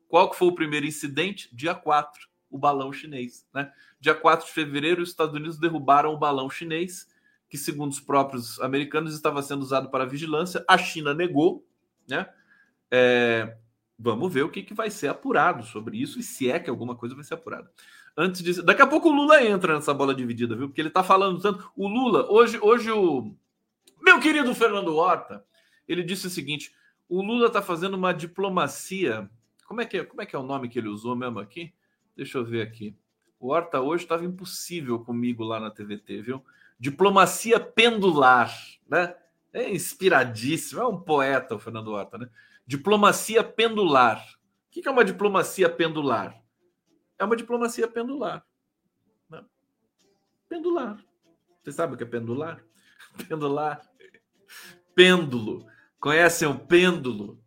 [0.10, 1.50] Qual que foi o primeiro incidente?
[1.56, 3.48] Dia 4, o balão chinês.
[3.54, 3.72] Né?
[3.98, 7.08] Dia 4 de fevereiro, os Estados Unidos derrubaram o balão chinês,
[7.52, 10.64] que, segundo os próprios americanos, estava sendo usado para vigilância.
[10.66, 11.68] A China negou,
[12.08, 12.30] né?
[12.90, 13.58] É,
[14.00, 16.96] vamos ver o que, que vai ser apurado sobre isso e se é que alguma
[16.96, 17.70] coisa vai ser apurada.
[18.16, 20.70] Antes disso, daqui a pouco o Lula entra nessa bola dividida, viu?
[20.70, 21.70] Porque ele está falando tanto.
[21.76, 23.36] O Lula, hoje, hoje o
[24.02, 25.44] meu querido Fernando Horta,
[25.86, 26.74] ele disse o seguinte:
[27.10, 29.30] o Lula está fazendo uma diplomacia.
[29.66, 31.74] Como é que é, como é que é o nome que ele usou mesmo aqui?
[32.16, 32.96] Deixa eu ver aqui.
[33.38, 36.46] O Horta hoje estava impossível comigo lá na TVT, viu?
[36.82, 38.52] Diplomacia pendular,
[38.90, 39.16] né?
[39.54, 42.28] É inspiradíssimo, é um poeta o Fernando Horta, né?
[42.66, 44.18] Diplomacia pendular.
[44.18, 46.42] O que é uma diplomacia pendular?
[47.20, 48.44] É uma diplomacia pendular.
[49.30, 49.46] Né?
[50.50, 50.98] Pendular.
[51.62, 52.60] Você sabe o que é pendular?
[53.30, 53.80] Pendular.
[54.96, 55.68] Pêndulo.
[56.00, 57.40] Conhecem o pêndulo?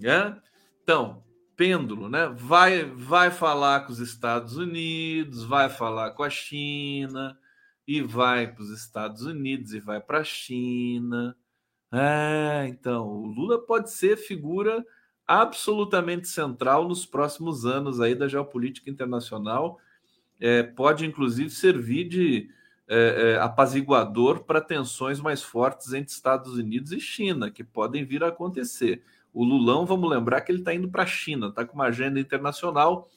[0.00, 0.36] É?
[0.84, 1.24] Então,
[1.56, 2.28] pêndulo, né?
[2.28, 7.36] Vai, vai falar com os Estados Unidos, vai falar com a China,
[7.86, 11.36] e vai para os Estados Unidos e vai para a China.
[11.92, 14.84] É, então, o Lula pode ser figura
[15.26, 19.78] absolutamente central nos próximos anos aí da geopolítica internacional.
[20.40, 22.50] É, pode, inclusive, servir de
[22.88, 28.24] é, é, apaziguador para tensões mais fortes entre Estados Unidos e China, que podem vir
[28.24, 29.02] a acontecer.
[29.32, 32.20] O Lulão, vamos lembrar que ele está indo para a China, está com uma agenda
[32.20, 33.08] internacional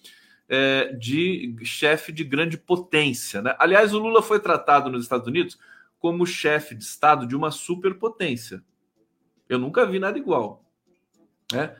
[0.47, 3.41] é, de chefe de grande potência.
[3.41, 3.55] Né?
[3.59, 5.57] Aliás, o Lula foi tratado nos Estados Unidos
[5.99, 8.63] como chefe de Estado de uma superpotência.
[9.49, 10.63] Eu nunca vi nada igual.
[11.51, 11.75] Né?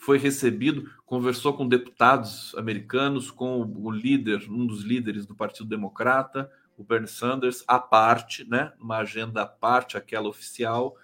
[0.00, 6.50] foi recebido, conversou com deputados americanos, com o líder, um dos líderes do Partido Democrata,
[6.76, 10.96] o Bernie Sanders, à parte, né, uma agenda à parte, aquela oficial,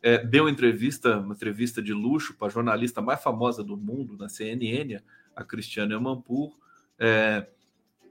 [0.00, 4.28] é, deu entrevista, uma entrevista de luxo para a jornalista mais famosa do mundo, na
[4.28, 5.02] CNN,
[5.34, 6.56] a Cristiane Amanpour,
[6.98, 7.46] é,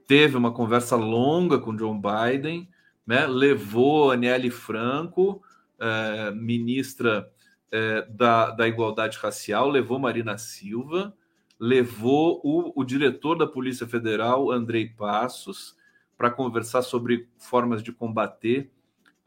[0.06, 2.68] teve uma conversa longa com John Biden,
[3.06, 5.42] né, levou Aniele Franco,
[5.78, 7.30] é, ministra
[7.70, 11.14] é, da, da Igualdade Racial, levou Marina Silva,
[11.58, 15.76] levou o, o diretor da Polícia Federal, Andrei Passos,
[16.16, 18.70] para conversar sobre formas de combater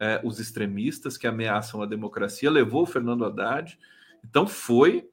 [0.00, 3.78] é, os extremistas que ameaçam a democracia, levou o Fernando Haddad.
[4.24, 5.08] Então foi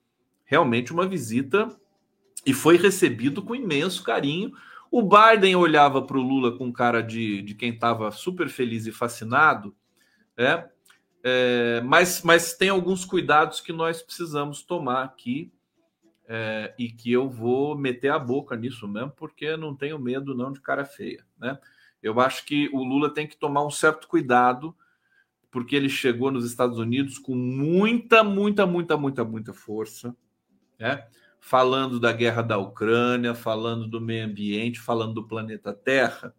[0.45, 1.75] realmente uma visita
[2.45, 4.53] e foi recebido com imenso carinho.
[4.91, 8.91] O Biden olhava para o Lula com cara de, de quem estava super feliz e
[8.91, 9.75] fascinado,
[10.37, 10.69] é,
[11.23, 15.51] é, mas, mas tem alguns cuidados que nós precisamos tomar aqui
[16.27, 20.51] é, e que eu vou meter a boca nisso mesmo, porque não tenho medo não
[20.51, 21.57] de cara feia, né?
[22.01, 24.75] Eu acho que o Lula tem que tomar um certo cuidado,
[25.49, 30.15] porque ele chegou nos Estados Unidos com muita, muita, muita, muita, muita força,
[30.77, 31.07] né?
[31.47, 36.33] Falando da guerra da Ucrânia, falando do meio ambiente, falando do planeta Terra.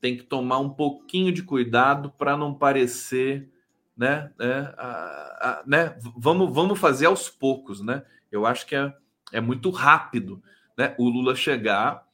[0.00, 3.48] Tem que tomar um pouquinho de cuidado para não parecer,
[3.96, 4.32] né?
[4.36, 5.96] né, a, a, né?
[6.16, 8.02] Vamos, vamos fazer aos poucos, né?
[8.30, 8.92] Eu acho que é,
[9.32, 10.42] é muito rápido,
[10.76, 10.96] né?
[10.98, 12.04] O Lula chegar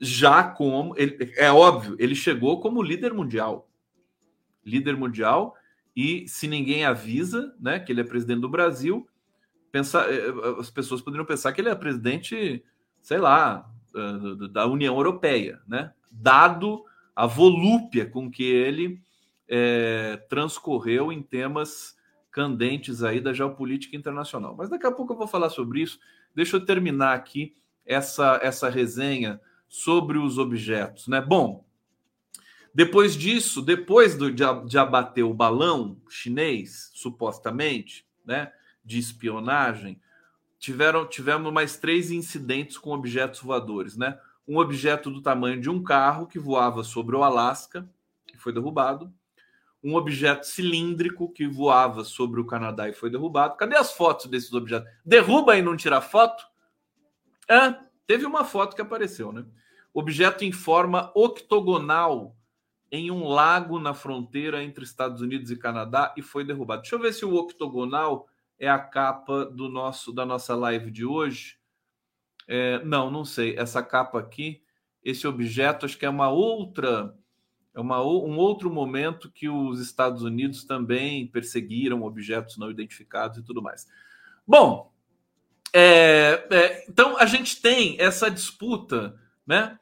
[0.00, 3.70] já como ele, é óbvio, ele chegou como líder mundial,
[4.64, 5.54] líder mundial
[5.94, 9.08] e se ninguém avisa, né, que ele é presidente do Brasil,
[9.76, 12.64] pensar, eh, eh, as pessoas poderiam pensar que ele é presidente,
[13.02, 13.70] sei lá,
[14.50, 15.92] da União Europeia, né?
[16.10, 16.84] Dado
[17.14, 19.00] a volúpia com que ele
[19.48, 21.96] é, transcorreu em temas
[22.30, 24.54] candentes aí da geopolítica internacional.
[24.54, 25.98] Mas daqui a pouco eu vou falar sobre isso.
[26.34, 27.54] Deixa eu terminar aqui
[27.86, 31.20] essa essa resenha sobre os objetos, né?
[31.20, 31.64] Bom,
[32.74, 38.52] depois disso, depois do, de, de abater o balão chinês, supostamente, né,
[38.86, 40.00] de espionagem,
[40.58, 44.18] tiveram tivemos mais três incidentes com objetos voadores, né?
[44.48, 47.86] Um objeto do tamanho de um carro que voava sobre o Alasca,
[48.26, 49.12] que foi derrubado.
[49.82, 53.56] Um objeto cilíndrico que voava sobre o Canadá e foi derrubado.
[53.56, 54.88] Cadê as fotos desses objetos?
[55.04, 56.46] Derruba e não tira foto?
[57.48, 59.44] É, Teve uma foto que apareceu, né?
[59.92, 62.36] Objeto em forma octogonal
[62.90, 66.82] em um lago na fronteira entre Estados Unidos e Canadá e foi derrubado.
[66.82, 71.04] Deixa eu ver se o octogonal é a capa do nosso da nossa live de
[71.04, 71.58] hoje.
[72.48, 73.56] É, não, não sei.
[73.56, 74.62] Essa capa aqui,
[75.02, 77.14] esse objeto, acho que é uma outra,
[77.74, 83.42] é uma, um outro momento que os Estados Unidos também perseguiram objetos não identificados e
[83.42, 83.86] tudo mais.
[84.46, 84.92] Bom,
[85.72, 89.78] é, é, então a gente tem essa disputa, né?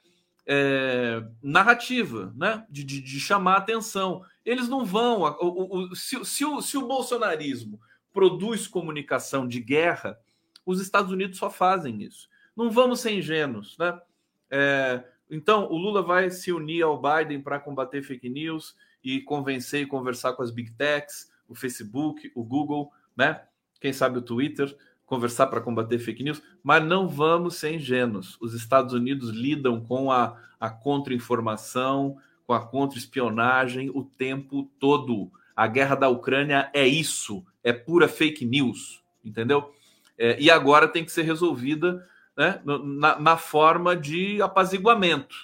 [0.46, 2.66] É, narrativa, né?
[2.68, 4.22] De, de, de, chamar atenção.
[4.44, 5.22] Eles não vão.
[5.40, 7.80] O, o, se, se, o, se o bolsonarismo
[8.14, 10.18] produz comunicação de guerra,
[10.64, 12.30] os Estados Unidos só fazem isso.
[12.56, 14.00] Não vamos ser ingênuos, né?
[14.48, 19.82] É, então, o Lula vai se unir ao Biden para combater fake news e convencer
[19.82, 23.42] e conversar com as big techs, o Facebook, o Google, né?
[23.80, 24.74] Quem sabe o Twitter
[25.04, 28.38] conversar para combater fake news, mas não vamos ser ingênuos.
[28.40, 35.30] Os Estados Unidos lidam com a, a contra-informação, com a contra-espionagem o tempo todo.
[35.54, 39.72] A guerra da Ucrânia é isso, é pura fake news, entendeu?
[40.18, 45.34] É, e agora tem que ser resolvida né, na, na forma de apaziguamento.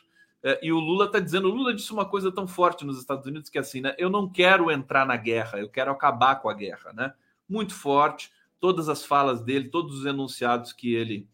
[0.43, 3.27] É, e o Lula está dizendo, o Lula disse uma coisa tão forte nos Estados
[3.27, 3.95] Unidos que é assim, né?
[3.99, 7.13] Eu não quero entrar na guerra, eu quero acabar com a guerra, né?
[7.49, 11.29] Muito forte todas as falas dele, todos os enunciados que ele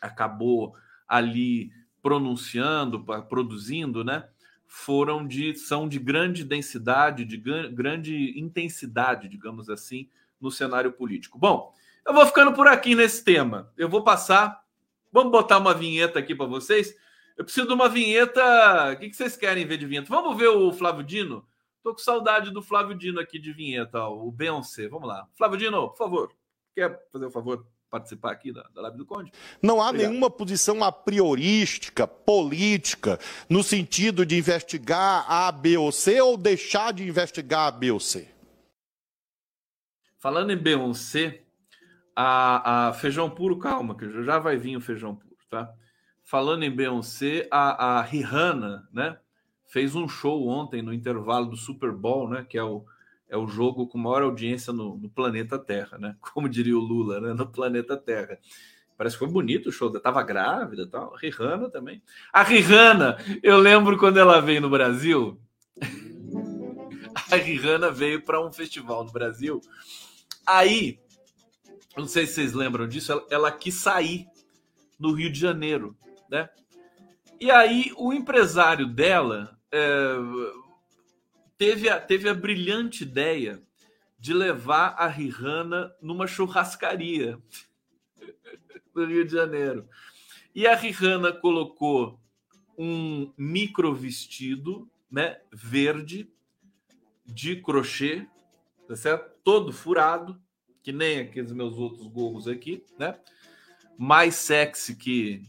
[0.00, 0.74] acabou
[1.08, 1.70] ali
[2.02, 4.28] pronunciando, produzindo, né,
[4.74, 10.08] foram de são de grande densidade, de grande intensidade, digamos assim,
[10.40, 11.38] no cenário político.
[11.38, 11.74] Bom,
[12.06, 13.70] eu vou ficando por aqui nesse tema.
[13.76, 14.64] Eu vou passar,
[15.12, 16.96] vamos botar uma vinheta aqui para vocês.
[17.36, 18.92] Eu preciso de uma vinheta.
[18.94, 20.08] O que vocês querem ver de vinheta?
[20.08, 21.46] Vamos ver o Flávio Dino?
[21.82, 24.88] Tô com saudade do Flávio Dino aqui de vinheta, ó, o Beyoncé.
[24.88, 25.28] Vamos lá.
[25.36, 26.32] Flávio Dino, por favor.
[26.74, 29.30] Quer fazer o favor participar aqui da, da live do Conde?
[29.62, 30.08] Não há Obrigado.
[30.08, 36.92] nenhuma posição a priorística, política, no sentido de investigar A, B ou C ou deixar
[36.92, 38.26] de investigar A, B ou C.
[40.18, 41.42] Falando em B ou C,
[42.16, 45.72] a, a feijão puro, calma, que já vai vir o feijão puro, tá?
[46.24, 49.18] Falando em Beyoncé, a, a Rihanna, né,
[49.68, 52.86] fez um show ontem no intervalo do Super Bowl, né, que é o
[53.32, 56.14] é o jogo com maior audiência no, no planeta Terra, né?
[56.20, 57.32] Como diria o Lula, né?
[57.32, 58.38] No planeta Terra.
[58.94, 61.14] Parece que foi bonito o show, tava grávida, tal.
[61.14, 62.02] Rihanna também.
[62.30, 65.40] A Rihanna, eu lembro quando ela veio no Brasil.
[67.32, 69.62] A Rihanna veio para um festival no Brasil.
[70.46, 71.00] Aí,
[71.96, 74.26] não sei se vocês lembram disso, ela, ela quis sair
[74.98, 75.96] no Rio de Janeiro,
[76.30, 76.50] né?
[77.40, 80.16] E aí o empresário dela é,
[81.56, 83.62] teve, a, teve a brilhante ideia
[84.18, 87.38] de levar a Rihanna numa churrascaria
[88.94, 89.88] no Rio de Janeiro.
[90.54, 92.20] E a Rihanna colocou
[92.78, 96.30] um micro vestido, né, verde,
[97.24, 98.26] de crochê,
[98.86, 99.32] tá certo?
[99.42, 100.40] Todo furado,
[100.82, 103.18] que nem aqueles meus outros gorros aqui, né?
[103.96, 105.42] Mais sexy que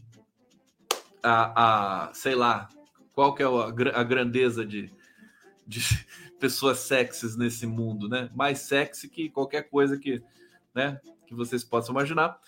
[1.22, 2.68] a, a sei lá,
[3.12, 4.90] qual que é a, a grandeza de
[5.66, 5.80] de
[6.38, 8.30] pessoas sexys nesse mundo, né?
[8.34, 10.22] Mais sexy que qualquer coisa que,
[10.74, 12.38] né, que vocês possam imaginar.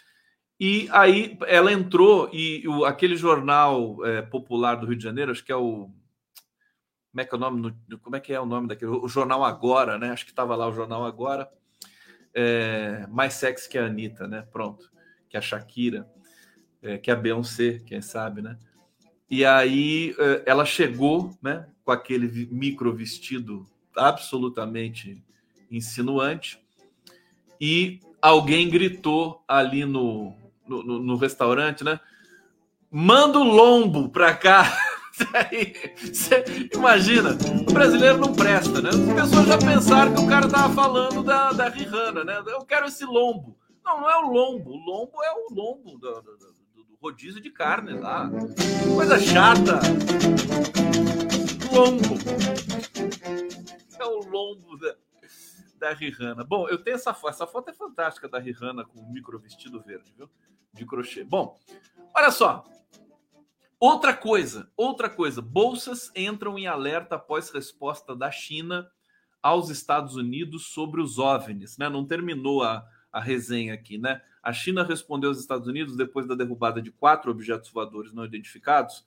[0.59, 5.45] E aí ela entrou e o, aquele jornal é, popular do Rio de Janeiro, acho
[5.45, 5.91] que é o
[7.17, 7.75] como é que é o nome?
[8.03, 8.91] Como é que é o nome daquele?
[8.91, 10.11] O Jornal Agora, né?
[10.11, 11.51] Acho que estava lá o Jornal Agora.
[12.35, 14.47] É, mais sexy que a Anitta, né?
[14.53, 14.93] Pronto.
[15.27, 16.07] Que a Shakira,
[16.83, 18.59] é, que a Beyoncé, quem sabe, né?
[19.31, 21.67] E aí é, ela chegou, né?
[21.87, 23.65] com aquele micro vestido
[23.97, 25.23] absolutamente
[25.71, 26.61] insinuante,
[27.61, 30.35] e alguém gritou ali no,
[30.67, 32.01] no, no restaurante, né?
[32.91, 34.77] Manda o lombo para cá.
[36.75, 37.37] imagina,
[37.69, 38.91] o brasileiro não presta, né?
[38.91, 42.43] As pessoas já pensaram que o cara tava falando da, da Rihanna, né?
[42.47, 43.57] Eu quero esse lombo.
[43.85, 44.73] Não, não é o lombo.
[44.73, 46.56] O lombo é o lombo do, do
[47.01, 48.31] rodízio de carne lá.
[48.95, 49.81] Coisa chata
[51.77, 52.17] lombo.
[53.99, 54.97] É o lombo da,
[55.79, 56.43] da Rihanna.
[56.43, 57.35] Bom, eu tenho essa foto.
[57.35, 60.31] Essa foto é fantástica da Rihanna com o micro vestido verde, viu?
[60.73, 61.23] De crochê.
[61.23, 61.59] Bom,
[62.15, 62.65] olha só.
[63.79, 65.43] Outra coisa, outra coisa.
[65.43, 68.91] Bolsas entram em alerta após resposta da China
[69.43, 71.91] aos Estados Unidos sobre os OVNIs, né?
[71.91, 74.23] Não terminou a, a resenha aqui, né?
[74.47, 79.05] A China respondeu aos Estados Unidos depois da derrubada de quatro objetos voadores não identificados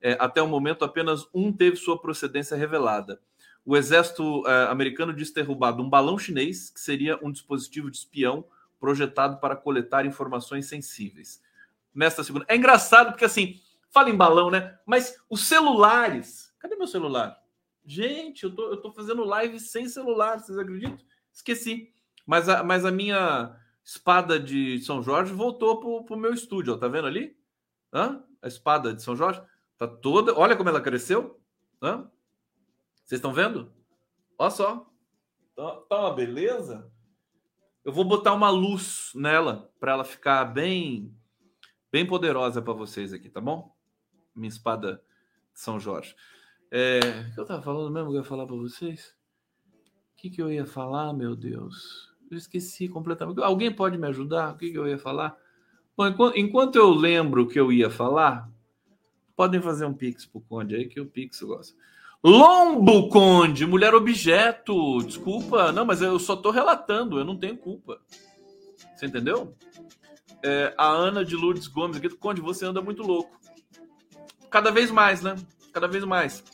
[0.00, 3.20] é, até o momento, apenas um teve sua procedência revelada.
[3.66, 7.98] O exército é, americano disse ter roubado um balão chinês, que seria um dispositivo de
[7.98, 8.46] espião
[8.80, 11.42] projetado para coletar informações sensíveis.
[11.94, 12.46] Nesta segunda.
[12.48, 14.78] É engraçado porque, assim, fala em balão, né?
[14.86, 16.50] Mas os celulares.
[16.58, 17.36] Cadê meu celular?
[17.84, 20.96] Gente, eu tô, eu tô fazendo live sem celular, vocês acreditam?
[21.30, 21.92] Esqueci.
[22.24, 26.76] Mas a, mas a minha espada de São Jorge voltou pro, pro meu estúdio, ó,
[26.76, 27.36] tá vendo ali?
[27.92, 28.22] Hã?
[28.40, 29.42] A espada de São Jorge
[29.82, 30.32] Tá toda.
[30.38, 31.40] Olha como ela cresceu.
[31.80, 33.72] Vocês estão vendo?
[34.38, 34.88] Olha só.
[35.56, 36.88] Tá, tá uma beleza.
[37.84, 41.12] Eu vou botar uma luz nela para ela ficar bem
[41.90, 43.76] bem poderosa para vocês aqui, tá bom?
[44.32, 45.02] Minha espada
[45.52, 46.14] de São Jorge.
[46.70, 49.16] É, o que eu tava falando mesmo que eu ia falar para vocês?
[50.12, 52.11] O que, que eu ia falar, meu Deus?
[52.32, 53.40] Eu esqueci completamente.
[53.42, 54.54] Alguém pode me ajudar?
[54.54, 55.36] O que, eu ia falar?
[55.96, 58.50] Bom, enquanto, enquanto eu lembro o que eu ia falar,
[59.42, 61.76] Podem fazer um pix pro Conde aí, que o pix gosta.
[62.22, 64.98] Lombo, Conde, mulher objeto.
[64.98, 67.98] Desculpa, não, mas eu só tô relatando, eu não tenho culpa.
[68.94, 69.56] Você entendeu?
[70.44, 73.40] É, a Ana de Lourdes Gomes aqui, Conde, você anda muito louco.
[74.50, 75.34] Cada vez mais, né?
[75.72, 76.44] Cada vez mais.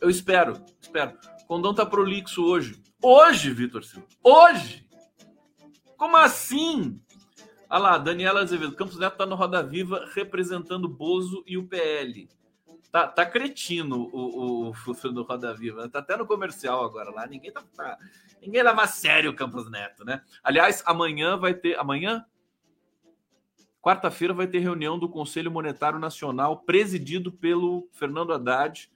[0.00, 1.18] Eu espero, espero.
[1.46, 2.80] Condão tá prolixo hoje.
[3.02, 4.06] Hoje, Vitor Silva.
[4.22, 4.85] Hoje!
[5.96, 7.00] Como assim?
[7.68, 8.76] Olha lá, Daniela Azevedo.
[8.76, 12.28] Campos Neto está no Roda Viva representando Bozo e o PL.
[12.90, 15.88] Tá, tá cretino o, o, o do Roda Viva.
[15.88, 17.26] Tá até no comercial agora lá.
[17.26, 17.98] Ninguém tá, tá,
[18.40, 20.22] ninguém leva a sério o Campos Neto, né?
[20.42, 21.78] Aliás, amanhã vai ter.
[21.78, 22.24] Amanhã?
[23.82, 28.90] Quarta-feira vai ter reunião do Conselho Monetário Nacional, presidido pelo Fernando Haddad.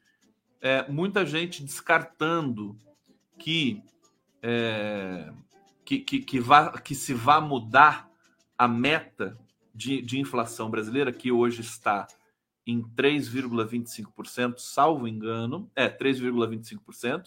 [0.61, 2.77] É, muita gente descartando
[3.39, 3.83] que,
[4.43, 5.33] é,
[5.91, 8.09] que, que, que, vá, que se vá mudar
[8.57, 9.37] a meta
[9.75, 12.07] de, de inflação brasileira, que hoje está
[12.65, 17.25] em 3,25%, salvo engano, é 3,25%,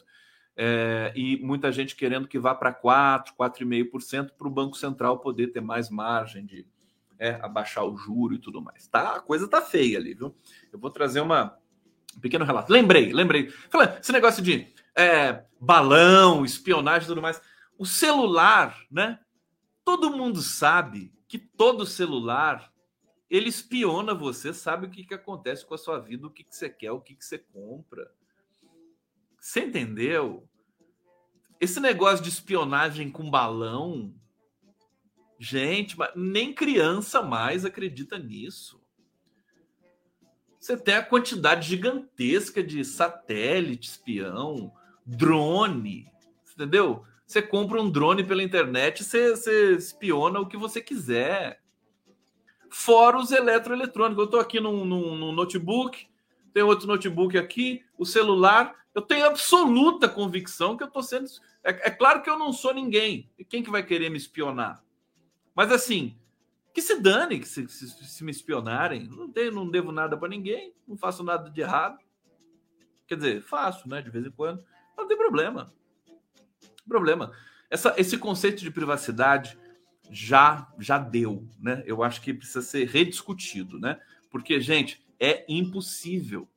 [0.55, 5.47] é, e muita gente querendo que vá para 4, 4,5% para o Banco Central poder
[5.47, 6.66] ter mais margem de
[7.20, 8.88] é, abaixar o juro e tudo mais.
[8.88, 10.34] Tá, a coisa tá feia ali, viu?
[10.72, 11.57] Eu vou trazer uma,
[12.16, 12.72] um pequeno relato.
[12.72, 13.49] Lembrei, lembrei.
[13.49, 17.41] Falando, esse negócio de é, balão, espionagem e tudo mais.
[17.84, 19.20] O celular, né?
[19.84, 22.72] Todo mundo sabe que todo celular
[23.30, 26.56] ele espiona você, sabe o que, que acontece com a sua vida, o que, que
[26.56, 28.10] você quer, o que, que você compra.
[29.38, 30.48] Você entendeu?
[31.60, 34.14] esse negócio de espionagem com balão,
[35.38, 38.82] gente, nem criança mais acredita nisso.
[40.58, 44.74] Você tem a quantidade gigantesca de satélite, espião,
[45.06, 46.10] drone,
[46.54, 47.06] entendeu?
[47.34, 51.64] Você compra um drone pela internet, você, você espiona o que você quiser.
[52.70, 54.20] Fora os eletroeletrônicos.
[54.20, 56.08] Eu estou aqui num, num, num notebook,
[56.54, 58.76] tem outro notebook aqui, o celular.
[58.94, 61.26] Eu tenho absoluta convicção que eu estou sendo.
[61.64, 63.28] É, é, claro que eu não sou ninguém.
[63.36, 64.84] E quem que vai querer me espionar?
[65.56, 66.16] Mas assim,
[66.72, 69.08] que se dane que se, se, se me espionarem.
[69.08, 71.98] Não, tenho, não devo nada para ninguém, não faço nada de errado.
[73.08, 74.04] Quer dizer, faço, né?
[74.04, 74.64] De vez em quando.
[74.96, 75.74] Não tem problema.
[76.88, 77.32] Problema.
[77.70, 79.58] Essa, esse conceito de privacidade
[80.12, 81.82] já já deu, né?
[81.86, 84.00] Eu acho que precisa ser rediscutido, né?
[84.30, 86.48] Porque, gente, é impossível.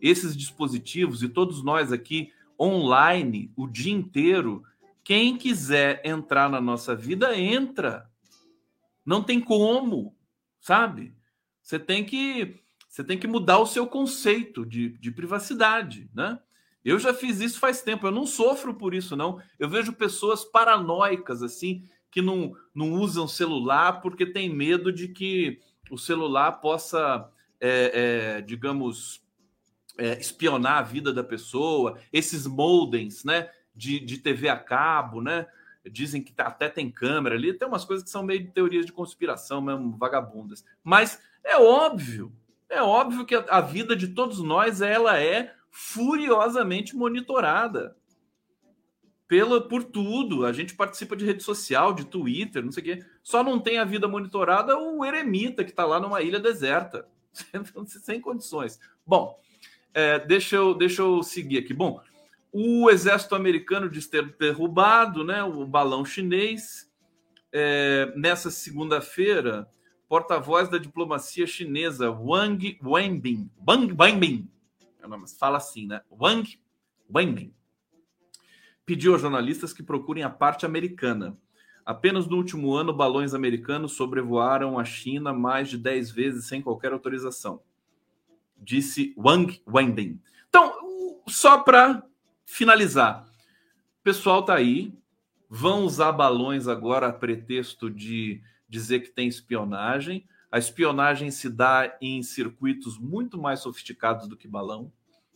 [0.00, 4.64] Esses dispositivos e todos nós aqui online o dia inteiro,
[5.04, 8.10] quem quiser entrar na nossa vida entra.
[9.06, 10.14] Não tem como,
[10.60, 11.14] sabe?
[11.62, 16.40] Você tem que você tem que mudar o seu conceito de, de privacidade, né?
[16.84, 19.40] Eu já fiz isso faz tempo, eu não sofro por isso, não.
[19.58, 25.60] Eu vejo pessoas paranoicas, assim, que não, não usam celular porque tem medo de que
[25.90, 27.28] o celular possa,
[27.60, 29.22] é, é, digamos,
[29.96, 31.98] é, espionar a vida da pessoa.
[32.12, 35.46] Esses modems, né, de, de TV a cabo, né?
[35.90, 38.86] dizem que tá, até tem câmera ali, tem umas coisas que são meio de teorias
[38.86, 40.64] de conspiração mesmo, vagabundas.
[40.82, 42.32] Mas é óbvio,
[42.68, 47.96] é óbvio que a, a vida de todos nós ela é furiosamente monitorada
[49.28, 50.46] pela por tudo.
[50.46, 53.04] A gente participa de rede social, de Twitter, não sei o quê.
[53.22, 57.06] Só não tem a vida monitorada o eremita que está lá numa ilha deserta,
[57.86, 58.80] sem condições.
[59.06, 59.38] Bom,
[59.92, 61.74] é, deixa, eu, deixa eu seguir aqui.
[61.74, 62.00] Bom,
[62.50, 66.88] o exército americano diz ter derrubado né, o balão chinês.
[67.50, 69.66] É, nessa segunda-feira,
[70.06, 74.50] porta-voz da diplomacia chinesa, Wang Wenbin, Wang Wenbin,
[75.38, 76.00] fala assim, né?
[76.10, 76.60] Wang
[77.14, 77.54] Wenbin,
[78.84, 81.36] pediu aos jornalistas que procurem a parte americana.
[81.84, 86.92] Apenas no último ano, balões americanos sobrevoaram a China mais de 10 vezes sem qualquer
[86.92, 87.62] autorização,
[88.56, 90.20] disse Wang Wenbin.
[90.48, 92.02] Então, só para
[92.44, 93.26] finalizar.
[94.00, 94.92] O pessoal tá aí,
[95.48, 100.26] vão usar balões agora a pretexto de dizer que tem espionagem.
[100.50, 104.92] A espionagem se dá em circuitos muito mais sofisticados do que balão.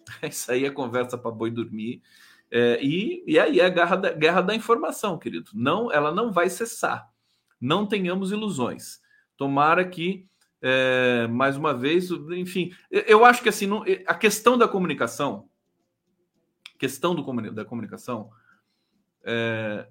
[0.22, 2.02] Isso aí é conversa para boi dormir.
[2.50, 5.50] É, e, e aí é a guerra da, guerra da informação, querido.
[5.54, 7.10] Não, ela não vai cessar.
[7.60, 9.00] Não tenhamos ilusões.
[9.36, 10.26] Tomara que,
[10.60, 13.68] é, mais uma vez, enfim, eu acho que assim,
[14.06, 15.48] a questão da comunicação,
[16.78, 18.30] questão do, da comunicação,
[19.24, 19.86] é,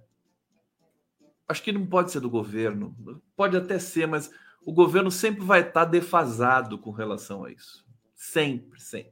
[1.47, 2.95] acho que não pode ser do governo,
[3.35, 4.31] pode até ser, mas
[4.65, 7.85] o governo sempre vai estar defasado com relação a isso.
[8.13, 9.11] Sempre, sempre.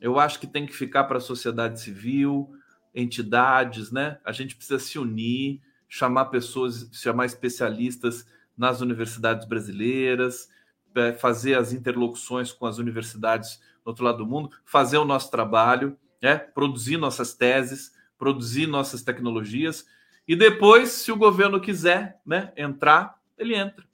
[0.00, 2.50] Eu acho que tem que ficar para a sociedade civil,
[2.94, 4.18] entidades, né?
[4.24, 10.48] A gente precisa se unir, chamar pessoas, chamar especialistas nas universidades brasileiras,
[10.94, 15.30] é, fazer as interlocuções com as universidades do outro lado do mundo, fazer o nosso
[15.30, 16.36] trabalho né?
[16.36, 19.84] produzir nossas teses, produzir nossas tecnologias,
[20.26, 23.84] e depois, se o governo quiser né, entrar, ele entra.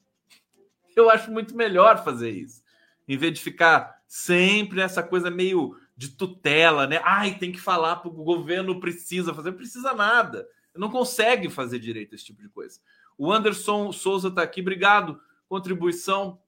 [0.99, 2.63] Eu acho muito melhor fazer isso,
[3.07, 7.01] em vez de ficar sempre nessa coisa meio de tutela, né?
[7.05, 10.47] Ai, tem que falar para o governo precisa fazer, precisa nada.
[10.75, 12.81] Não consegue fazer direito esse tipo de coisa.
[13.17, 15.21] O Anderson Souza está aqui, obrigado.
[15.49, 16.41] Contribuição.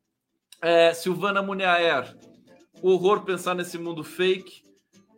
[0.62, 2.16] É, Silvana Muniaer,
[2.82, 4.62] horror pensar nesse mundo fake.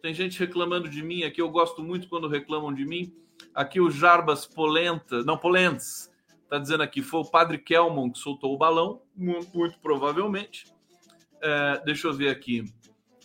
[0.00, 1.40] Tem gente reclamando de mim aqui.
[1.40, 3.14] Eu gosto muito quando reclamam de mim.
[3.54, 6.11] Aqui o Jarbas Polenta, não, Polentes,
[6.53, 10.66] está dizendo aqui: foi o padre Kelmon que soltou o balão, muito, muito provavelmente.
[11.40, 12.64] É, deixa eu ver aqui.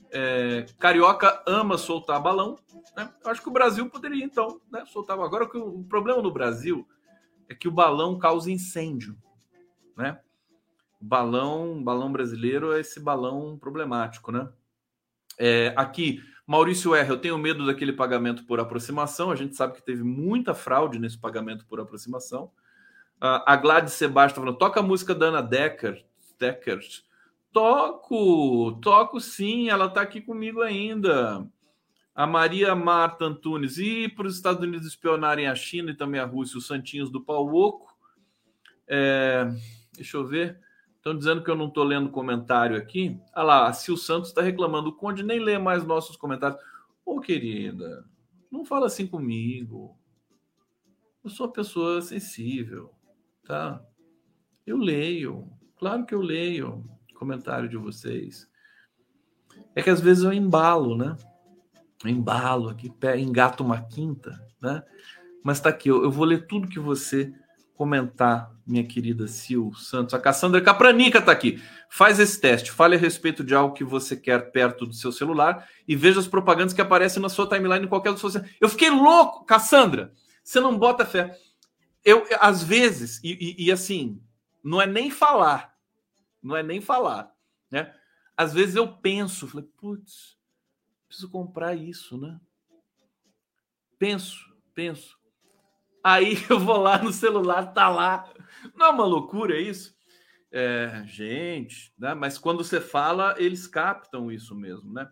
[0.10, 2.56] É, Carioca ama soltar balão.
[2.96, 3.14] Né?
[3.24, 5.20] Eu acho que o Brasil poderia, então, né, soltar.
[5.20, 6.88] Agora, o problema no Brasil
[7.50, 9.18] é que o balão causa incêndio.
[9.96, 10.20] Né?
[11.02, 14.50] O balão, balão brasileiro é esse balão problemático, né?
[15.38, 19.30] É, aqui, Maurício R, eu tenho medo daquele pagamento por aproximação.
[19.30, 22.52] A gente sabe que teve muita fraude nesse pagamento por aproximação.
[23.20, 26.06] A Gladys Sebastião falando, toca a música da Ana Decker.
[27.52, 31.48] Toco, toco sim, ela está aqui comigo ainda.
[32.14, 36.26] A Maria Marta Antunes, e para os Estados Unidos espionarem a China e também a
[36.26, 37.96] Rússia, os santinhos do pau oco.
[38.88, 39.48] É,
[39.94, 40.60] deixa eu ver.
[40.96, 43.20] Estão dizendo que eu não estou lendo comentário aqui.
[43.34, 44.90] Ah lá, a Sil Santos está reclamando.
[44.90, 46.60] O Conde nem lê mais nossos comentários.
[47.06, 48.06] Ô, querida,
[48.52, 49.98] não fala assim comigo.
[51.24, 52.94] Eu sou uma pessoa sensível,
[53.48, 53.82] tá?
[54.66, 56.84] Eu leio, claro que eu leio
[57.18, 58.48] comentário de vocês.
[59.76, 61.16] É que às vezes eu embalo, né?
[62.04, 64.84] Eu embalo aqui, engato uma quinta, né?
[65.44, 67.34] Mas tá aqui, eu, eu vou ler tudo que você
[67.74, 70.14] comentar, minha querida Sil Santos.
[70.14, 71.62] A Cassandra Capranica está aqui.
[71.90, 75.68] Faz esse teste, fale a respeito de algo que você quer perto do seu celular
[75.88, 78.44] e veja as propagandas que aparecem na sua timeline em qualquer social.
[78.60, 80.12] Eu fiquei louco, Cassandra.
[80.44, 81.38] Você não bota fé.
[82.08, 84.24] Eu, às vezes, e, e, e assim,
[84.64, 85.78] não é nem falar,
[86.42, 87.36] não é nem falar,
[87.70, 87.94] né?
[88.38, 90.38] Às vezes eu penso, falei, putz,
[91.06, 92.40] preciso comprar isso, né?
[94.00, 95.20] Penso, penso.
[96.02, 98.32] Aí eu vou lá no celular, tá lá.
[98.74, 99.94] Não é uma loucura isso?
[100.50, 102.14] É, gente, né?
[102.14, 105.12] Mas quando você fala, eles captam isso mesmo, né?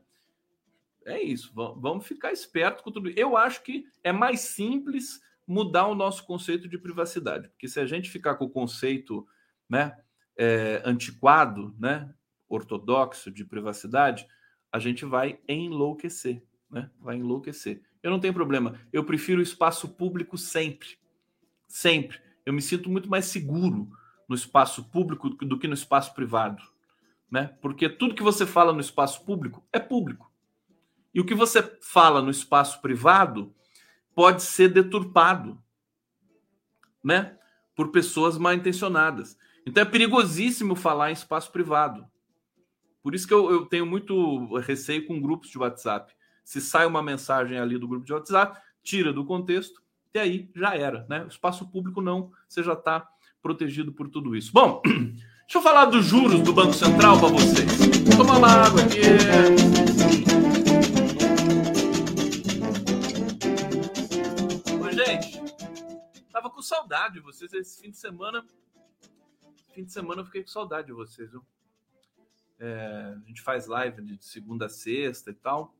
[1.03, 1.51] É isso.
[1.53, 3.09] Vamos ficar esperto com tudo.
[3.09, 7.85] Eu acho que é mais simples mudar o nosso conceito de privacidade, porque se a
[7.85, 9.27] gente ficar com o conceito,
[9.69, 9.95] né,
[10.37, 12.13] é, antiquado, né,
[12.49, 14.27] ortodoxo de privacidade,
[14.71, 16.89] a gente vai enlouquecer, né?
[16.99, 17.81] Vai enlouquecer.
[18.03, 18.79] Eu não tenho problema.
[18.91, 20.89] Eu prefiro o espaço público sempre.
[21.67, 22.19] Sempre.
[22.45, 23.89] Eu me sinto muito mais seguro
[24.27, 26.61] no espaço público do que no espaço privado.
[27.31, 27.57] Né?
[27.61, 30.31] Porque tudo que você fala no espaço público é público.
[31.13, 33.55] E o que você fala no espaço privado
[34.15, 35.61] pode ser deturpado
[37.03, 37.37] né?
[37.75, 39.37] por pessoas mal intencionadas.
[39.65, 42.07] Então é perigosíssimo falar em espaço privado.
[43.03, 47.01] Por isso que eu, eu tenho muito receio com grupos de WhatsApp se sai uma
[47.01, 49.81] mensagem ali do grupo de WhatsApp, tira do contexto
[50.13, 51.23] e aí já era, né?
[51.23, 53.05] O espaço público não, você já está
[53.41, 54.51] protegido por tudo isso.
[54.53, 57.71] Bom, deixa eu falar dos juros do Banco Central para vocês.
[58.15, 60.64] Toma uma água aqui.
[66.65, 68.45] Saudade de vocês esse fim de semana.
[69.73, 71.45] Fim de semana eu fiquei com saudade de vocês, viu?
[72.59, 75.75] É, a gente faz live de segunda a sexta e tal.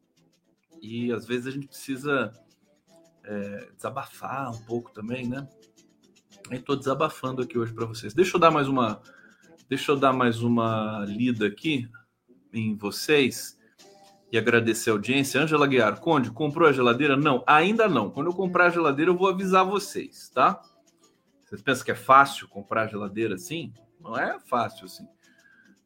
[0.82, 2.34] E às vezes a gente precisa
[3.24, 5.48] é, desabafar um pouco também, né?
[6.52, 8.14] Estou desabafando aqui hoje para vocês.
[8.14, 9.02] Deixa eu dar mais uma,
[9.68, 11.90] deixa eu dar mais uma lida aqui
[12.54, 13.58] em vocês
[14.32, 15.42] e agradecer a audiência.
[15.42, 17.16] Ângela Guiar, Conde, comprou a geladeira?
[17.16, 18.12] Não, ainda não.
[18.12, 20.62] Quando eu comprar a geladeira, eu vou avisar vocês, tá?
[21.56, 23.74] Vocês pensam que é fácil comprar geladeira assim?
[24.00, 25.08] Não é fácil assim.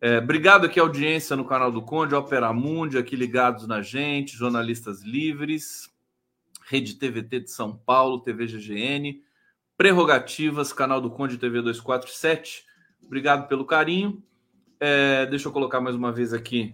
[0.02, 5.04] É, obrigado aqui, audiência no canal do Conde, Opera Mundi, aqui ligados na gente, jornalistas
[5.04, 5.88] livres,
[6.66, 9.22] Rede TVT de São Paulo, TV GGN,
[9.78, 12.66] Prerrogativas, canal do Conde TV 247.
[13.06, 14.24] Obrigado pelo carinho.
[14.80, 16.74] É, deixa eu colocar mais uma vez aqui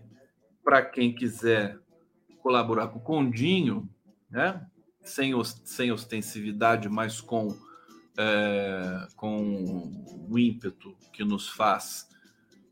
[0.63, 1.77] para quem quiser
[2.41, 3.89] colaborar com o Condinho,
[4.29, 4.65] né?
[5.03, 7.55] Sem, sem ostensividade, mas com,
[8.17, 12.07] é, com o ímpeto que nos faz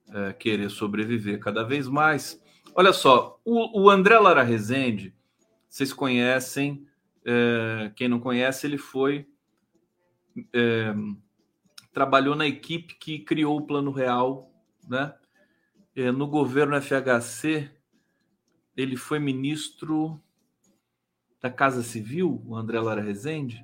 [0.10, 2.42] é, querer sobreviver cada vez mais.
[2.76, 5.16] Olha só, o, o André Lara Rezende,
[5.70, 6.88] vocês conhecem,
[7.26, 9.28] é, quem não conhece, ele foi.
[10.54, 10.94] É,
[11.94, 14.52] trabalhou na equipe que criou o Plano Real,
[14.88, 15.14] né?
[15.96, 17.70] É, no governo FHC,
[18.76, 20.20] ele foi ministro
[21.40, 23.64] da Casa Civil, o André Lara Rezende.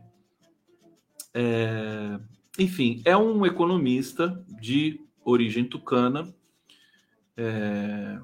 [1.34, 2.20] É,
[2.58, 6.34] enfim, é um economista de origem tucana
[7.38, 8.20] é,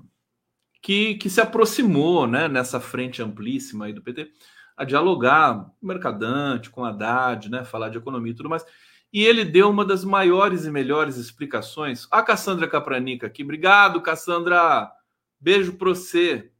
[0.82, 4.32] que, que se aproximou né, nessa frente amplíssima aí do PT
[4.76, 8.66] a dialogar com o Mercadante, com a Haddad, né, falar de economia e tudo mais.
[9.14, 12.08] E ele deu uma das maiores e melhores explicações.
[12.12, 13.44] A Cassandra Capranica aqui.
[13.44, 14.92] Obrigado, Cassandra.
[15.40, 16.52] Beijo para você.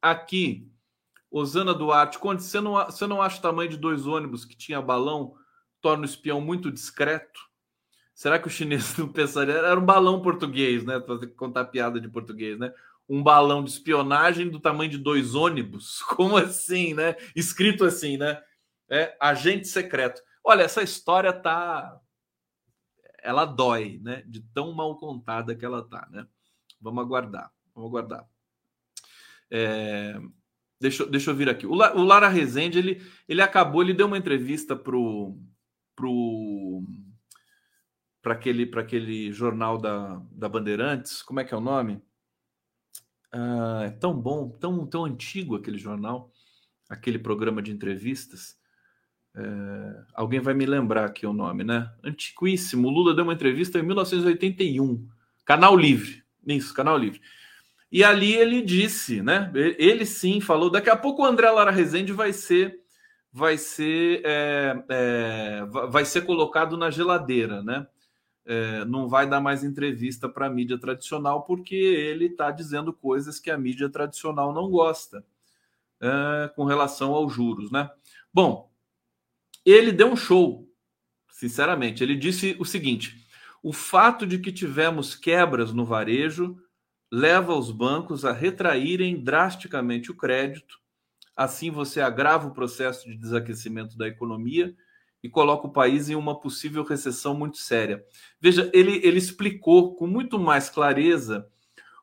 [0.00, 0.70] Aqui,
[1.30, 2.18] Osana Duarte.
[2.18, 5.34] Conde, você não, você não acha o tamanho de dois ônibus que tinha balão
[5.80, 7.40] torna o espião muito discreto?
[8.14, 9.54] Será que o chinês não pensaria?
[9.54, 10.98] Era um balão português, né?
[10.98, 12.72] Para contar piada de português, né?
[13.08, 16.02] Um balão de espionagem do tamanho de dois ônibus.
[16.16, 17.14] Como assim, né?
[17.34, 18.42] Escrito assim, né?
[18.88, 20.22] É agente secreto.
[20.42, 22.00] Olha, essa história tá.
[23.22, 24.22] Ela dói, né?
[24.26, 26.26] De tão mal contada que ela tá, né?
[26.80, 27.52] Vamos aguardar.
[27.74, 28.26] Vamos aguardar.
[29.50, 30.18] É...
[30.80, 31.66] Deixa, deixa eu vir aqui.
[31.66, 35.36] O, o Lara Rezende, ele, ele acabou, ele deu uma entrevista pro.
[35.94, 36.82] pro
[38.22, 42.02] para aquele, aquele jornal da, da Bandeirantes, como é que é o nome?
[43.32, 46.32] Ah, é tão bom, tão, tão antigo aquele jornal,
[46.88, 48.56] aquele programa de entrevistas.
[49.34, 51.88] É, alguém vai me lembrar aqui o nome, né?
[52.02, 52.88] Antiquíssimo.
[52.88, 55.06] O Lula deu uma entrevista em 1981,
[55.44, 56.24] Canal Livre.
[56.46, 57.20] Isso, Canal Livre.
[57.96, 59.50] E ali ele disse, né?
[59.54, 60.68] Ele sim falou.
[60.68, 62.78] Daqui a pouco o André Lara Rezende vai ser
[63.32, 67.86] vai ser é, é, vai ser colocado na geladeira, né?
[68.44, 73.40] É, não vai dar mais entrevista para a mídia tradicional porque ele está dizendo coisas
[73.40, 75.24] que a mídia tradicional não gosta
[75.98, 77.88] é, com relação aos juros, né?
[78.30, 78.70] Bom,
[79.64, 80.68] ele deu um show,
[81.30, 82.02] sinceramente.
[82.02, 83.26] Ele disse o seguinte:
[83.62, 86.60] o fato de que tivemos quebras no varejo
[87.10, 90.78] leva os bancos a retraírem drasticamente o crédito.
[91.36, 94.74] Assim, você agrava o processo de desaquecimento da economia
[95.22, 98.04] e coloca o país em uma possível recessão muito séria.
[98.40, 101.46] Veja, ele, ele explicou com muito mais clareza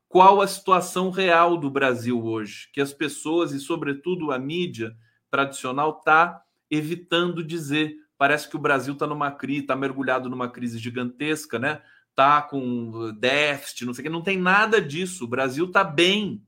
[0.08, 4.96] qual a situação real do Brasil hoje, que as pessoas e, sobretudo, a mídia
[5.32, 7.96] tradicional está evitando dizer.
[8.16, 11.82] Parece que o Brasil está numa crise, está mergulhado numa crise gigantesca, né?
[12.14, 14.10] Está com déficit, não sei o que.
[14.10, 15.26] Não tem nada disso.
[15.26, 16.44] O Brasil está bem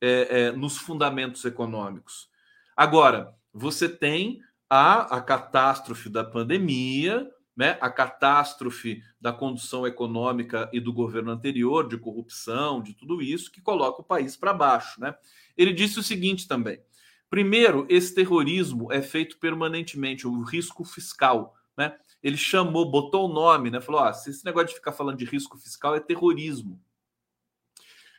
[0.00, 2.30] é, é, nos fundamentos econômicos.
[2.74, 10.78] Agora, você tem a, a catástrofe da pandemia, né, a catástrofe da condução econômica e
[10.78, 15.00] do governo anterior, de corrupção, de tudo isso, que coloca o país para baixo.
[15.00, 15.14] Né?
[15.56, 16.80] Ele disse o seguinte também:
[17.28, 21.56] primeiro, esse terrorismo é feito permanentemente, o risco fiscal.
[21.76, 21.94] Né?
[22.22, 23.80] Ele chamou, botou o nome, né?
[23.80, 26.80] falou: ah, se esse negócio de ficar falando de risco fiscal é terrorismo.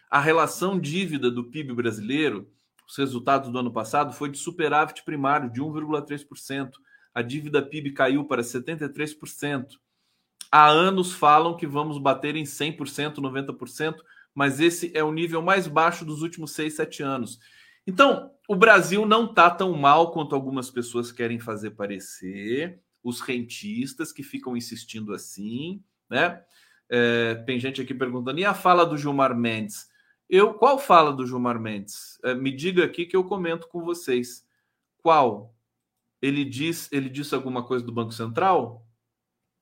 [0.09, 2.51] A relação dívida do PIB brasileiro,
[2.87, 6.71] os resultados do ano passado, foi de superávit primário de 1,3%
[7.13, 9.77] a dívida PIB caiu para 73%.
[10.51, 13.95] Há anos falam que vamos bater em 100%, 90%,
[14.33, 17.39] mas esse é o nível mais baixo dos últimos 6, 7 anos.
[17.85, 24.11] Então, o Brasil não está tão mal quanto algumas pessoas querem fazer parecer, os rentistas
[24.11, 26.43] que ficam insistindo assim, né?
[26.89, 29.87] É, tem gente aqui perguntando, e a fala do Gilmar Mendes?
[30.29, 32.19] Eu, qual fala do Gilmar Mendes?
[32.23, 34.45] É, me diga aqui que eu comento com vocês.
[35.01, 35.55] Qual?
[36.21, 38.85] ele diz, ele disse alguma coisa do Banco Central?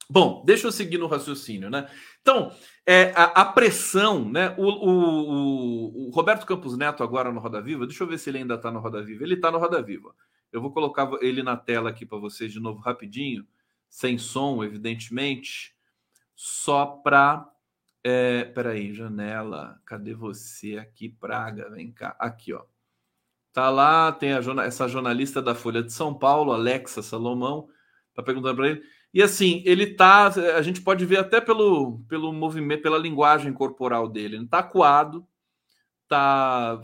[0.09, 1.89] Bom, deixa eu seguir no raciocínio, né?
[2.21, 2.51] Então,
[2.85, 4.55] é, a, a pressão, né?
[4.57, 8.38] O, o, o, Roberto Campos Neto, agora no Roda Viva, deixa eu ver se ele
[8.38, 9.23] ainda está no Roda Viva.
[9.23, 10.15] Ele está no Roda Viva.
[10.51, 13.45] Eu vou colocar ele na tela aqui para vocês de novo, rapidinho,
[13.89, 15.75] sem som, evidentemente,
[16.35, 17.49] só para.
[18.03, 21.69] É, peraí, janela, cadê você aqui, Praga?
[21.69, 22.63] Vem cá, aqui, ó.
[23.51, 27.67] Tá lá, tem a, essa jornalista da Folha de São Paulo, Alexa Salomão,
[28.13, 28.83] tá perguntando para ele.
[29.13, 34.07] E assim, ele tá, a gente pode ver até pelo, pelo movimento, pela linguagem corporal
[34.07, 35.27] dele, ele tá acuado,
[36.07, 36.79] tá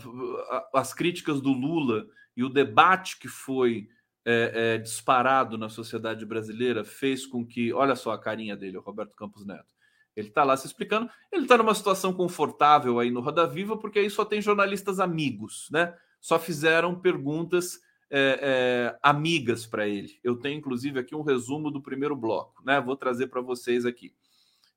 [0.73, 2.05] as críticas do Lula
[2.35, 3.87] e o debate que foi
[4.25, 8.81] é, é, disparado na sociedade brasileira fez com que, olha só a carinha dele, o
[8.81, 9.73] Roberto Campos Neto.
[10.15, 11.09] Ele está lá se explicando.
[11.31, 15.67] Ele está numa situação confortável aí no Roda Viva, porque aí só tem jornalistas amigos,
[15.71, 15.93] né?
[16.23, 20.17] só fizeram perguntas é, é, amigas para ele.
[20.23, 22.79] Eu tenho, inclusive, aqui um resumo do primeiro bloco, né?
[22.79, 24.13] Vou trazer para vocês aqui.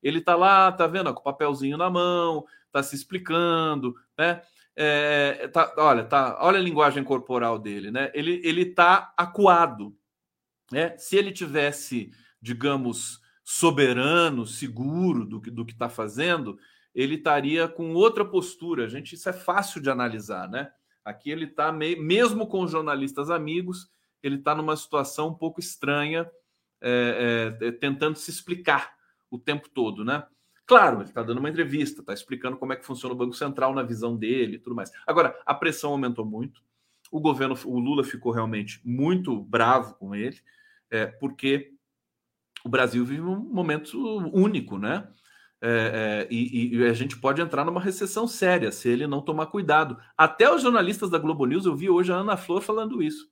[0.02, 4.42] Ele está lá, tá vendo, com o papelzinho na mão, está se explicando, né?
[4.76, 8.10] É, tá, olha, tá, olha a linguagem corporal dele, né?
[8.14, 9.96] Ele ele está acuado,
[10.70, 10.96] né?
[10.98, 12.10] Se ele tivesse,
[12.40, 16.58] digamos, soberano, seguro do que do que está fazendo,
[16.94, 18.88] ele estaria com outra postura.
[18.88, 20.70] Gente, isso é fácil de analisar, né?
[21.04, 23.88] Aqui ele está, mesmo com jornalistas amigos,
[24.22, 26.28] ele está numa situação um pouco estranha,
[26.80, 28.94] é, é, tentando se explicar
[29.30, 30.26] o tempo todo, né?
[30.66, 33.72] Claro, ele está dando uma entrevista, está explicando como é que funciona o Banco Central
[33.72, 34.90] na visão dele e tudo mais.
[35.06, 36.60] Agora, a pressão aumentou muito,
[37.10, 40.40] o governo, o Lula ficou realmente muito bravo com ele,
[40.90, 41.72] é, porque
[42.64, 43.96] o Brasil vive um momento
[44.32, 45.08] único, né?
[45.60, 49.46] É, é, e, e, a gente pode entrar numa recessão séria se ele não tomar
[49.46, 49.96] cuidado.
[50.16, 53.30] Até os jornalistas da Globo News, eu vi hoje a Ana Flor falando isso.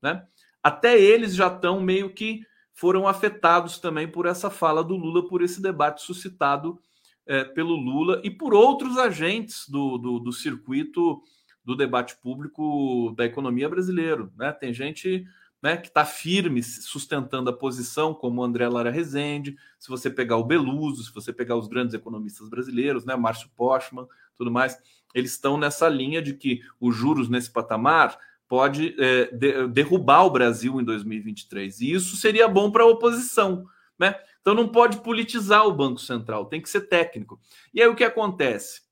[0.00, 0.24] Né?
[0.62, 5.42] Até eles já estão meio que foram afetados também por essa fala do Lula, por
[5.42, 6.78] esse debate suscitado
[7.26, 11.22] é, pelo Lula e por outros agentes do, do, do, circuito
[11.64, 14.30] do debate público da economia brasileiro.
[14.36, 14.52] Né?
[14.52, 15.24] Tem gente
[15.62, 20.44] né, que está firme, sustentando a posição, como André Lara Rezende, se você pegar o
[20.44, 24.06] Beluso, se você pegar os grandes economistas brasileiros, né, Márcio Postman,
[24.36, 24.76] tudo mais,
[25.14, 28.18] eles estão nessa linha de que os juros nesse patamar
[28.48, 31.80] pode é, de, derrubar o Brasil em 2023.
[31.80, 33.66] E isso seria bom para a oposição.
[33.98, 34.14] Né?
[34.40, 37.40] Então não pode politizar o Banco Central, tem que ser técnico.
[37.72, 38.82] E aí o que acontece?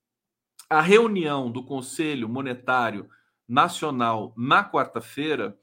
[0.68, 3.08] A reunião do Conselho Monetário
[3.46, 5.56] Nacional na quarta-feira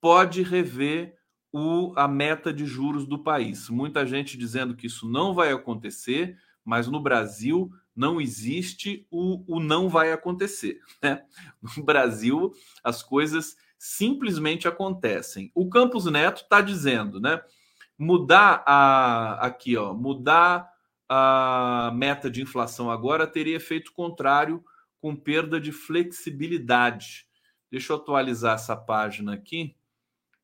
[0.00, 1.16] pode rever
[1.52, 3.68] o, a meta de juros do país.
[3.68, 9.60] Muita gente dizendo que isso não vai acontecer, mas no Brasil não existe o, o
[9.60, 10.80] não vai acontecer.
[11.02, 11.22] Né?
[11.76, 15.52] No Brasil, as coisas simplesmente acontecem.
[15.54, 17.42] O Campos Neto está dizendo, né?
[17.98, 20.68] Mudar a aqui, ó, mudar
[21.08, 24.64] a meta de inflação agora teria efeito contrário
[25.00, 27.26] com perda de flexibilidade.
[27.70, 29.76] Deixa eu atualizar essa página aqui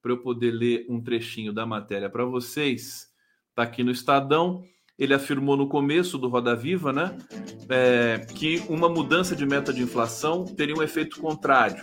[0.03, 3.11] para eu poder ler um trechinho da matéria para vocês.
[3.49, 4.65] Está aqui no Estadão.
[5.01, 7.17] Ele afirmou no começo do Roda Viva, né,
[7.71, 11.83] é, que uma mudança de meta de inflação teria um efeito contrário.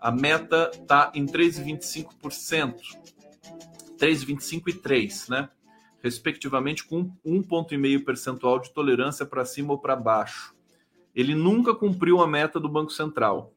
[0.00, 2.76] A meta está em 3,25%,
[3.98, 5.50] 3,25 e 3, né?
[6.02, 10.54] Respectivamente, com um ponto e meio percentual de tolerância para cima ou para baixo.
[11.14, 13.52] Ele nunca cumpriu a meta do Banco Central.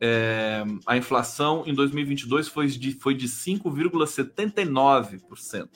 [0.00, 5.68] É, a inflação em 2022 foi de, foi de 5,79%.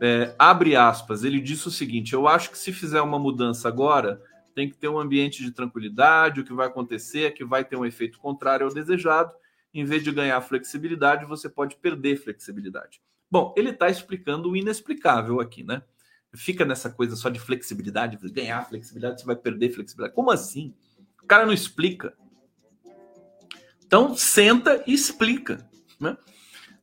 [0.00, 4.22] É, abre aspas, ele disse o seguinte: eu acho que se fizer uma mudança agora,
[4.54, 6.40] tem que ter um ambiente de tranquilidade.
[6.40, 9.32] O que vai acontecer é que vai ter um efeito contrário ao desejado.
[9.72, 13.00] Em vez de ganhar flexibilidade, você pode perder flexibilidade.
[13.30, 15.82] Bom, ele está explicando o inexplicável aqui, né?
[16.34, 20.14] Fica nessa coisa só de flexibilidade, ganhar flexibilidade, você vai perder flexibilidade.
[20.14, 20.74] Como assim?
[21.22, 22.14] O cara não explica.
[23.84, 25.68] Então, senta e explica.
[26.00, 26.16] Né?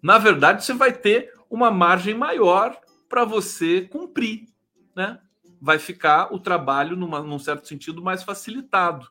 [0.01, 2.79] Na verdade, você vai ter uma margem maior
[3.13, 4.47] para você cumprir.
[4.95, 5.19] Né?
[5.61, 9.07] vai ficar o trabalho, numa, num certo sentido, mais facilitado.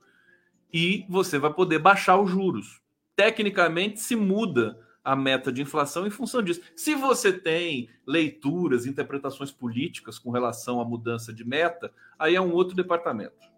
[0.70, 2.82] E você vai poder baixar os juros.
[3.16, 6.60] Tecnicamente, se muda a meta de inflação em função disso.
[6.76, 12.52] Se você tem leituras, interpretações políticas com relação à mudança de meta, aí é um
[12.52, 13.48] outro departamento.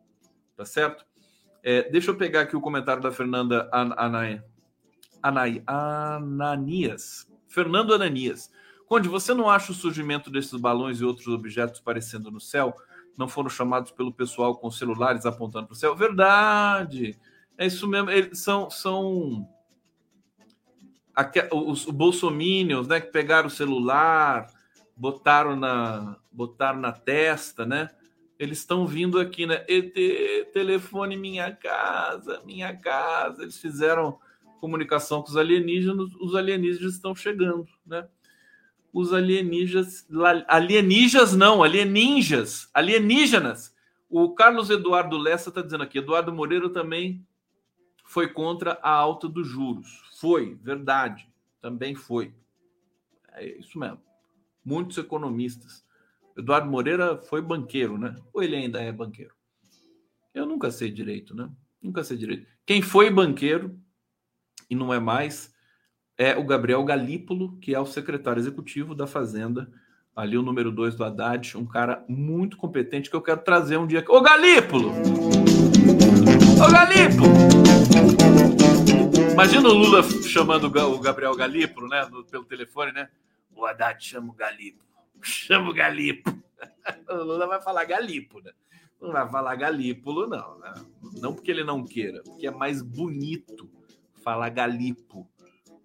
[0.57, 1.05] Tá certo?
[1.65, 4.41] É, deixa eu pegar aqui o comentário da Fernanda Anai,
[5.21, 7.29] Anai, Ananias.
[7.49, 8.53] Fernando Ananias.
[8.95, 12.77] Conde, você não acha o surgimento desses balões e outros objetos parecendo no céu
[13.19, 15.97] não foram chamados pelo pessoal com celulares apontando para o céu?
[15.97, 17.19] Verdade.
[17.59, 18.09] É isso mesmo.
[18.09, 19.49] Eles são são
[21.51, 24.47] os, os bolsominions, né, que pegaram o celular,
[24.97, 27.91] botaram na botaram na testa, né?
[28.39, 29.65] Eles estão vindo aqui, né?
[29.67, 33.43] ET, telefone minha casa, minha casa.
[33.43, 34.21] Eles fizeram
[34.61, 38.07] comunicação com os alienígenas, os alienígenas estão chegando, né?
[38.95, 40.07] Os alienígenas.
[40.47, 43.75] Alienígenas não, alieninjas, alienígenas.
[44.09, 47.27] O Carlos Eduardo Lessa está dizendo aqui, Eduardo Moreira também
[48.05, 50.01] foi contra a alta dos juros.
[50.21, 51.29] Foi, verdade,
[51.61, 52.33] também foi.
[53.33, 54.01] É isso mesmo.
[54.65, 55.85] Muitos economistas.
[56.37, 58.15] Eduardo Moreira foi banqueiro, né?
[58.33, 59.35] Ou ele ainda é banqueiro?
[60.33, 61.51] Eu nunca sei direito, né?
[61.83, 62.47] Nunca sei direito.
[62.65, 63.77] Quem foi banqueiro
[64.71, 65.54] e não é mais
[66.17, 69.71] é o Gabriel Galípolo, que é o secretário executivo da Fazenda,
[70.15, 73.87] ali o número dois do Haddad, um cara muito competente que eu quero trazer um
[73.87, 74.05] dia.
[74.09, 74.93] Ô Galípolo!
[76.63, 77.33] Ô Galípolo!
[79.33, 83.09] Imagina o Lula chamando o Gabriel Galípolo, né, pelo telefone, né?
[83.57, 84.85] O Haddad chama o Galípolo.
[85.23, 86.43] Chama o Galípolo.
[87.09, 88.53] O Lula vai falar Galípolo, né?
[89.01, 90.59] Não vai falar Galípolo, não.
[90.59, 90.73] Né?
[91.21, 93.71] Não porque ele não queira, porque é mais bonito
[94.25, 95.29] falar Galipo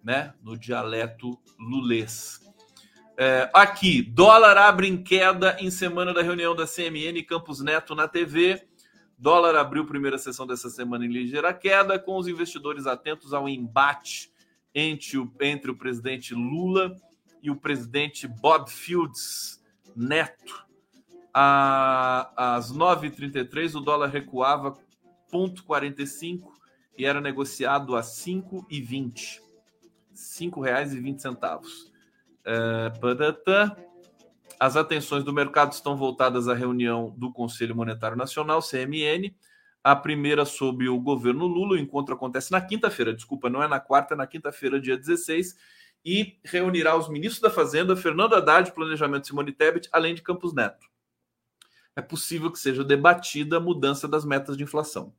[0.02, 2.40] né, no dialeto lulês.
[3.16, 8.08] É, aqui, dólar abre em queda em semana da reunião da CMN Campos Neto na
[8.08, 8.66] TV.
[9.18, 14.32] Dólar abriu primeira sessão dessa semana em ligeira queda, com os investidores atentos ao embate
[14.74, 16.96] entre o, entre o presidente Lula
[17.42, 19.62] e o presidente Bob Fields
[19.94, 20.66] Neto.
[21.34, 24.78] às 9h33, o dólar recuava
[25.30, 26.48] 0,45
[26.96, 29.49] e era negociado a 5,20.
[30.20, 31.62] R$ 5,20.
[32.40, 33.76] Uh,
[34.58, 39.34] As atenções do mercado estão voltadas à reunião do Conselho Monetário Nacional, CMN.
[39.82, 41.72] A primeira sob o governo Lula.
[41.72, 45.56] O encontro acontece na quinta-feira, desculpa, não é na quarta, é na quinta-feira, dia 16.
[46.04, 50.86] E reunirá os ministros da Fazenda, Fernando Haddad, Planejamento Simone Tebet, além de Campos Neto.
[51.96, 55.14] É possível que seja debatida a mudança das metas de inflação.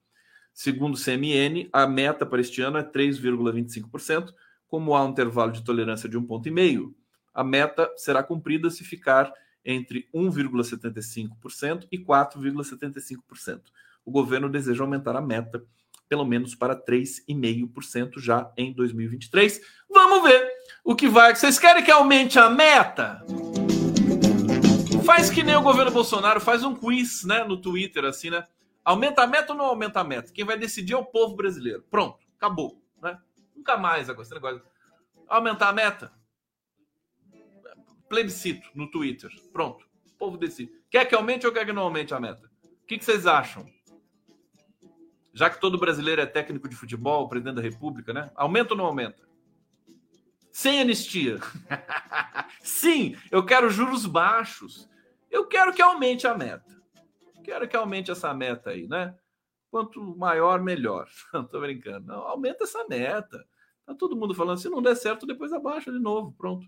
[0.54, 4.34] Segundo o CMN, a meta para este ano é 3,25%,
[4.72, 6.96] como há um intervalo de tolerância de um ponto e meio,
[7.34, 9.30] a meta será cumprida se ficar
[9.66, 13.64] entre 1,75% e 4,75%.
[14.06, 15.62] O governo deseja aumentar a meta
[16.08, 19.60] pelo menos para 3,5% já em 2023.
[19.90, 20.50] Vamos ver
[20.86, 21.36] o que vai.
[21.36, 23.26] Vocês querem que aumente a meta?
[25.06, 28.46] Faz que nem o governo Bolsonaro, faz um quiz, né, no Twitter assim, né?
[28.86, 30.32] Aumenta a meta ou não aumenta a meta?
[30.32, 31.84] Quem vai decidir é o povo brasileiro.
[31.90, 32.82] Pronto, acabou.
[33.62, 34.24] Nunca mais agora.
[34.24, 34.64] Esse negócio.
[35.28, 36.12] Aumentar a meta.
[38.10, 39.30] Plebiscito no Twitter.
[39.54, 39.86] Pronto.
[40.08, 40.72] O povo decide.
[40.90, 42.50] Quer que aumente ou quer que não aumente a meta?
[42.64, 43.66] O que, que vocês acham?
[45.32, 48.32] Já que todo brasileiro é técnico de futebol, presidente da República, né?
[48.36, 49.22] Aumenta ou não aumenta?
[50.52, 51.40] Sem anistia.
[52.62, 54.90] Sim, eu quero juros baixos.
[55.30, 56.82] Eu quero que aumente a meta.
[57.44, 59.16] Quero que aumente essa meta aí, né?
[59.70, 61.08] Quanto maior, melhor.
[61.32, 62.08] Não tô brincando.
[62.08, 63.48] Não, aumenta essa meta.
[63.92, 66.34] Tá todo mundo falando, se não der certo, depois abaixa de novo.
[66.38, 66.66] Pronto.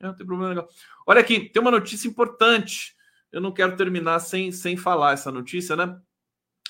[0.00, 0.68] Não tem problema legal.
[1.06, 2.96] Olha aqui, tem uma notícia importante.
[3.32, 6.00] Eu não quero terminar sem, sem falar essa notícia, né?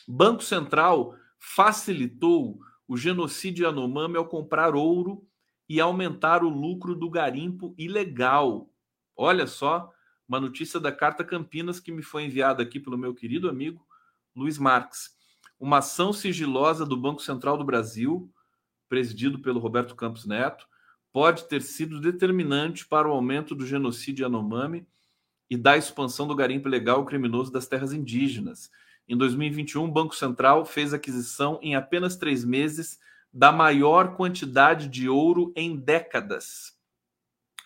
[0.09, 5.27] Banco Central facilitou o genocídio Yanomami ao comprar ouro
[5.69, 8.71] e aumentar o lucro do garimpo ilegal.
[9.17, 9.91] Olha só,
[10.27, 13.87] uma notícia da Carta Campinas que me foi enviada aqui pelo meu querido amigo
[14.35, 15.11] Luiz Marques.
[15.59, 18.31] Uma ação sigilosa do Banco Central do Brasil,
[18.93, 20.69] presidido pelo Roberto Campos Neto,
[21.11, 24.87] pode ter sido determinante para o aumento do genocídio Yanomami
[25.49, 28.71] e da expansão do garimpo ilegal criminoso das terras indígenas.
[29.09, 32.99] Em 2021, o Banco Central fez aquisição em apenas três meses
[33.33, 36.75] da maior quantidade de ouro em décadas.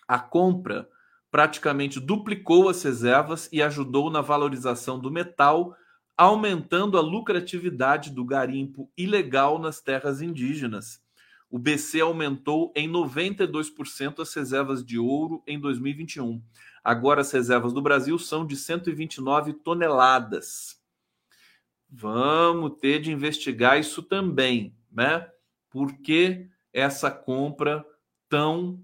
[0.07, 0.87] A compra
[1.29, 5.75] praticamente duplicou as reservas e ajudou na valorização do metal,
[6.15, 11.05] aumentando a lucratividade do garimpo ilegal nas terras indígenas
[11.49, 16.41] o BC aumentou em 92% as reservas de ouro em 2021.
[16.83, 20.81] Agora as reservas do Brasil são de 129 toneladas.
[21.89, 25.29] Vamos ter de investigar isso também, né?
[25.69, 27.85] Por que essa compra
[28.27, 28.81] tão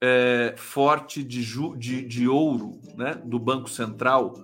[0.00, 1.44] é, forte de,
[1.76, 4.34] de, de ouro né, do Banco Central,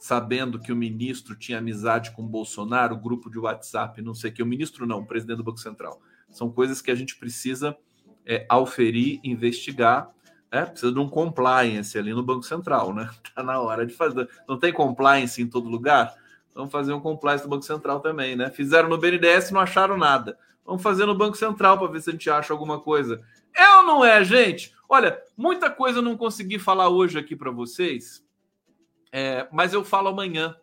[0.00, 4.42] sabendo que o ministro tinha amizade com Bolsonaro, grupo de WhatsApp, não sei o que,
[4.42, 6.00] o ministro não, o presidente do Banco Central
[6.36, 7.74] são coisas que a gente precisa
[8.26, 10.10] é, auferir, investigar.
[10.52, 10.66] Né?
[10.66, 13.08] Precisa de um compliance ali no Banco Central, né?
[13.34, 14.28] Tá na hora de fazer.
[14.46, 16.14] Não tem compliance em todo lugar?
[16.54, 18.50] Vamos fazer um compliance no Banco Central também, né?
[18.50, 20.38] Fizeram no BNDES não acharam nada.
[20.64, 23.22] Vamos fazer no Banco Central para ver se a gente acha alguma coisa.
[23.54, 24.74] É ou não é, gente?
[24.86, 28.24] Olha, muita coisa eu não consegui falar hoje aqui para vocês,
[29.10, 30.54] é, mas eu falo amanhã.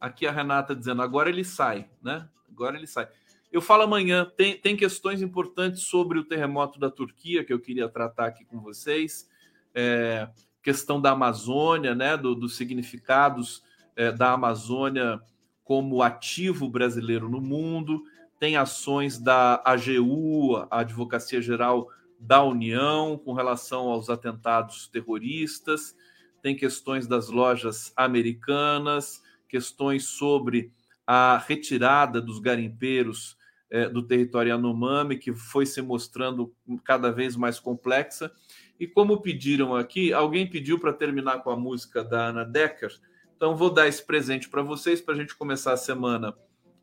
[0.00, 2.28] Aqui a Renata dizendo, agora ele sai, né?
[2.48, 3.08] Agora ele sai.
[3.50, 7.88] Eu falo amanhã, tem, tem questões importantes sobre o terremoto da Turquia que eu queria
[7.88, 9.28] tratar aqui com vocês.
[9.74, 10.28] É,
[10.62, 13.62] questão da Amazônia, né, do, dos significados
[13.96, 15.18] é, da Amazônia
[15.64, 18.02] como ativo brasileiro no mundo.
[18.38, 21.88] Tem ações da AGU, a Advocacia Geral
[22.20, 25.96] da União, com relação aos atentados terroristas.
[26.42, 30.70] Tem questões das lojas americanas, questões sobre
[31.06, 33.37] a retirada dos garimpeiros
[33.70, 36.54] é, do território Yanomami, que foi se mostrando
[36.84, 38.32] cada vez mais complexa.
[38.78, 42.92] E como pediram aqui, alguém pediu para terminar com a música da Ana Decker,
[43.36, 46.34] então vou dar esse presente para vocês para a gente começar a semana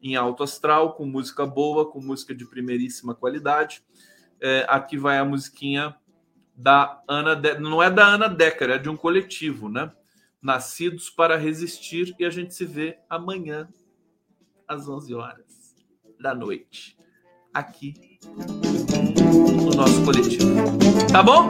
[0.01, 3.83] em alto astral, com música boa, com música de primeiríssima qualidade.
[4.39, 5.95] É, aqui vai a musiquinha
[6.55, 7.59] da Ana, De...
[7.59, 9.91] não é da Ana Decker, é de um coletivo, né?
[10.41, 13.67] Nascidos para resistir e a gente se vê amanhã
[14.67, 15.44] às 11 horas
[16.19, 16.97] da noite,
[17.53, 17.93] aqui
[19.63, 20.55] no nosso coletivo.
[21.11, 21.49] Tá bom?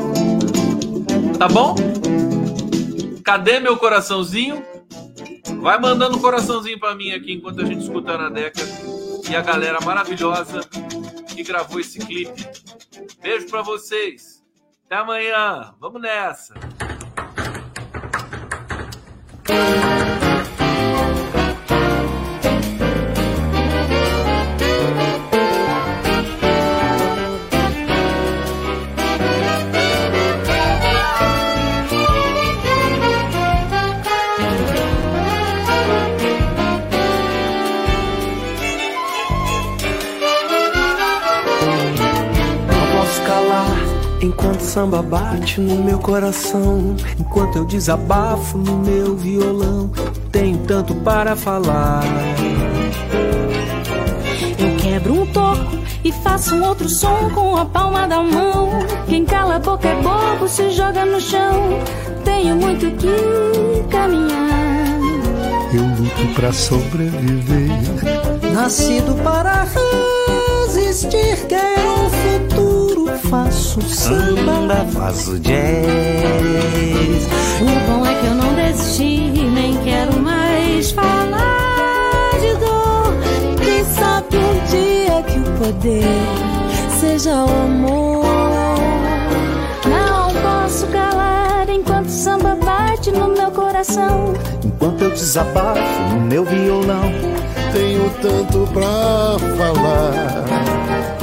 [1.38, 1.76] Tá bom?
[3.24, 4.64] Cadê meu coraçãozinho?
[5.62, 8.62] Vai mandando um coraçãozinho para mim aqui enquanto a gente escuta a Deca
[9.30, 10.62] e a galera maravilhosa
[11.28, 12.48] que gravou esse clipe.
[13.22, 14.44] Beijo para vocês.
[14.86, 15.74] Até amanhã.
[15.80, 16.54] Vamos nessa.
[44.76, 49.90] Samba bate no meu coração, enquanto eu desabafo no meu violão.
[50.34, 52.04] Tenho tanto para falar.
[54.60, 58.68] Eu quebro um toco e faço um outro som com a palma da mão.
[59.08, 61.80] Quem cala a boca é bobo, se joga no chão.
[62.26, 65.00] Tenho muito que caminhar.
[65.74, 67.70] Eu luto para sobreviver.
[68.54, 69.66] Nascido para
[70.68, 72.75] resistir, quero um futuro.
[73.30, 75.56] Faço samba, faço jazz.
[77.62, 83.14] O bom é que eu não desisti, nem quero mais falar de dor.
[83.64, 86.04] Quem sabe um dia que o poder
[87.00, 88.26] seja o amor.
[89.90, 94.34] Não posso calar enquanto samba bate no meu coração.
[94.64, 95.82] Enquanto eu desabafo
[96.14, 97.12] no meu violão,
[97.74, 101.15] tenho tenho tanto pra falar.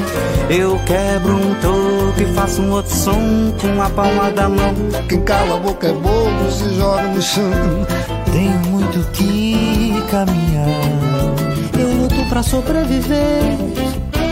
[0.54, 4.74] Eu quebro um toco e faço um outro som com a palma da mão.
[5.08, 7.86] Quem cala a boca é bobo, se joga no chão.
[8.30, 10.68] Tenho muito que caminhar.
[11.80, 13.56] Eu luto pra sobreviver.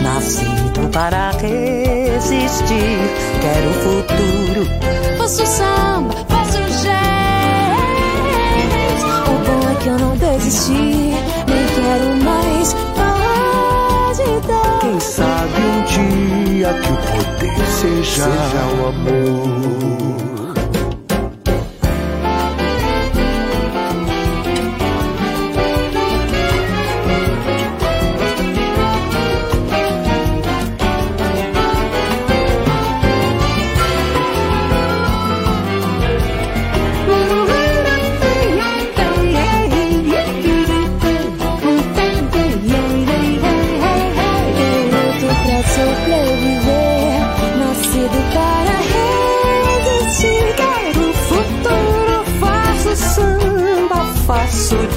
[0.02, 2.98] Nascido para resistir.
[3.40, 4.66] Quero futuro.
[5.16, 7.80] Faço samba, faço jazz.
[9.26, 11.14] O bom é que eu não desisti.
[11.48, 12.39] Nem quero mais
[15.00, 18.28] sabe um dia que o poder seja,
[18.78, 20.29] o amor.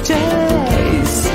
[0.02, 1.26] Jazz.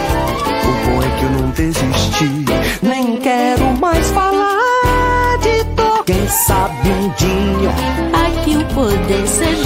[0.64, 2.46] O bom é que eu não desisti,
[2.82, 6.04] nem quero mais falar de dor.
[6.06, 9.59] Quem sabe um dia Aqui o poder seja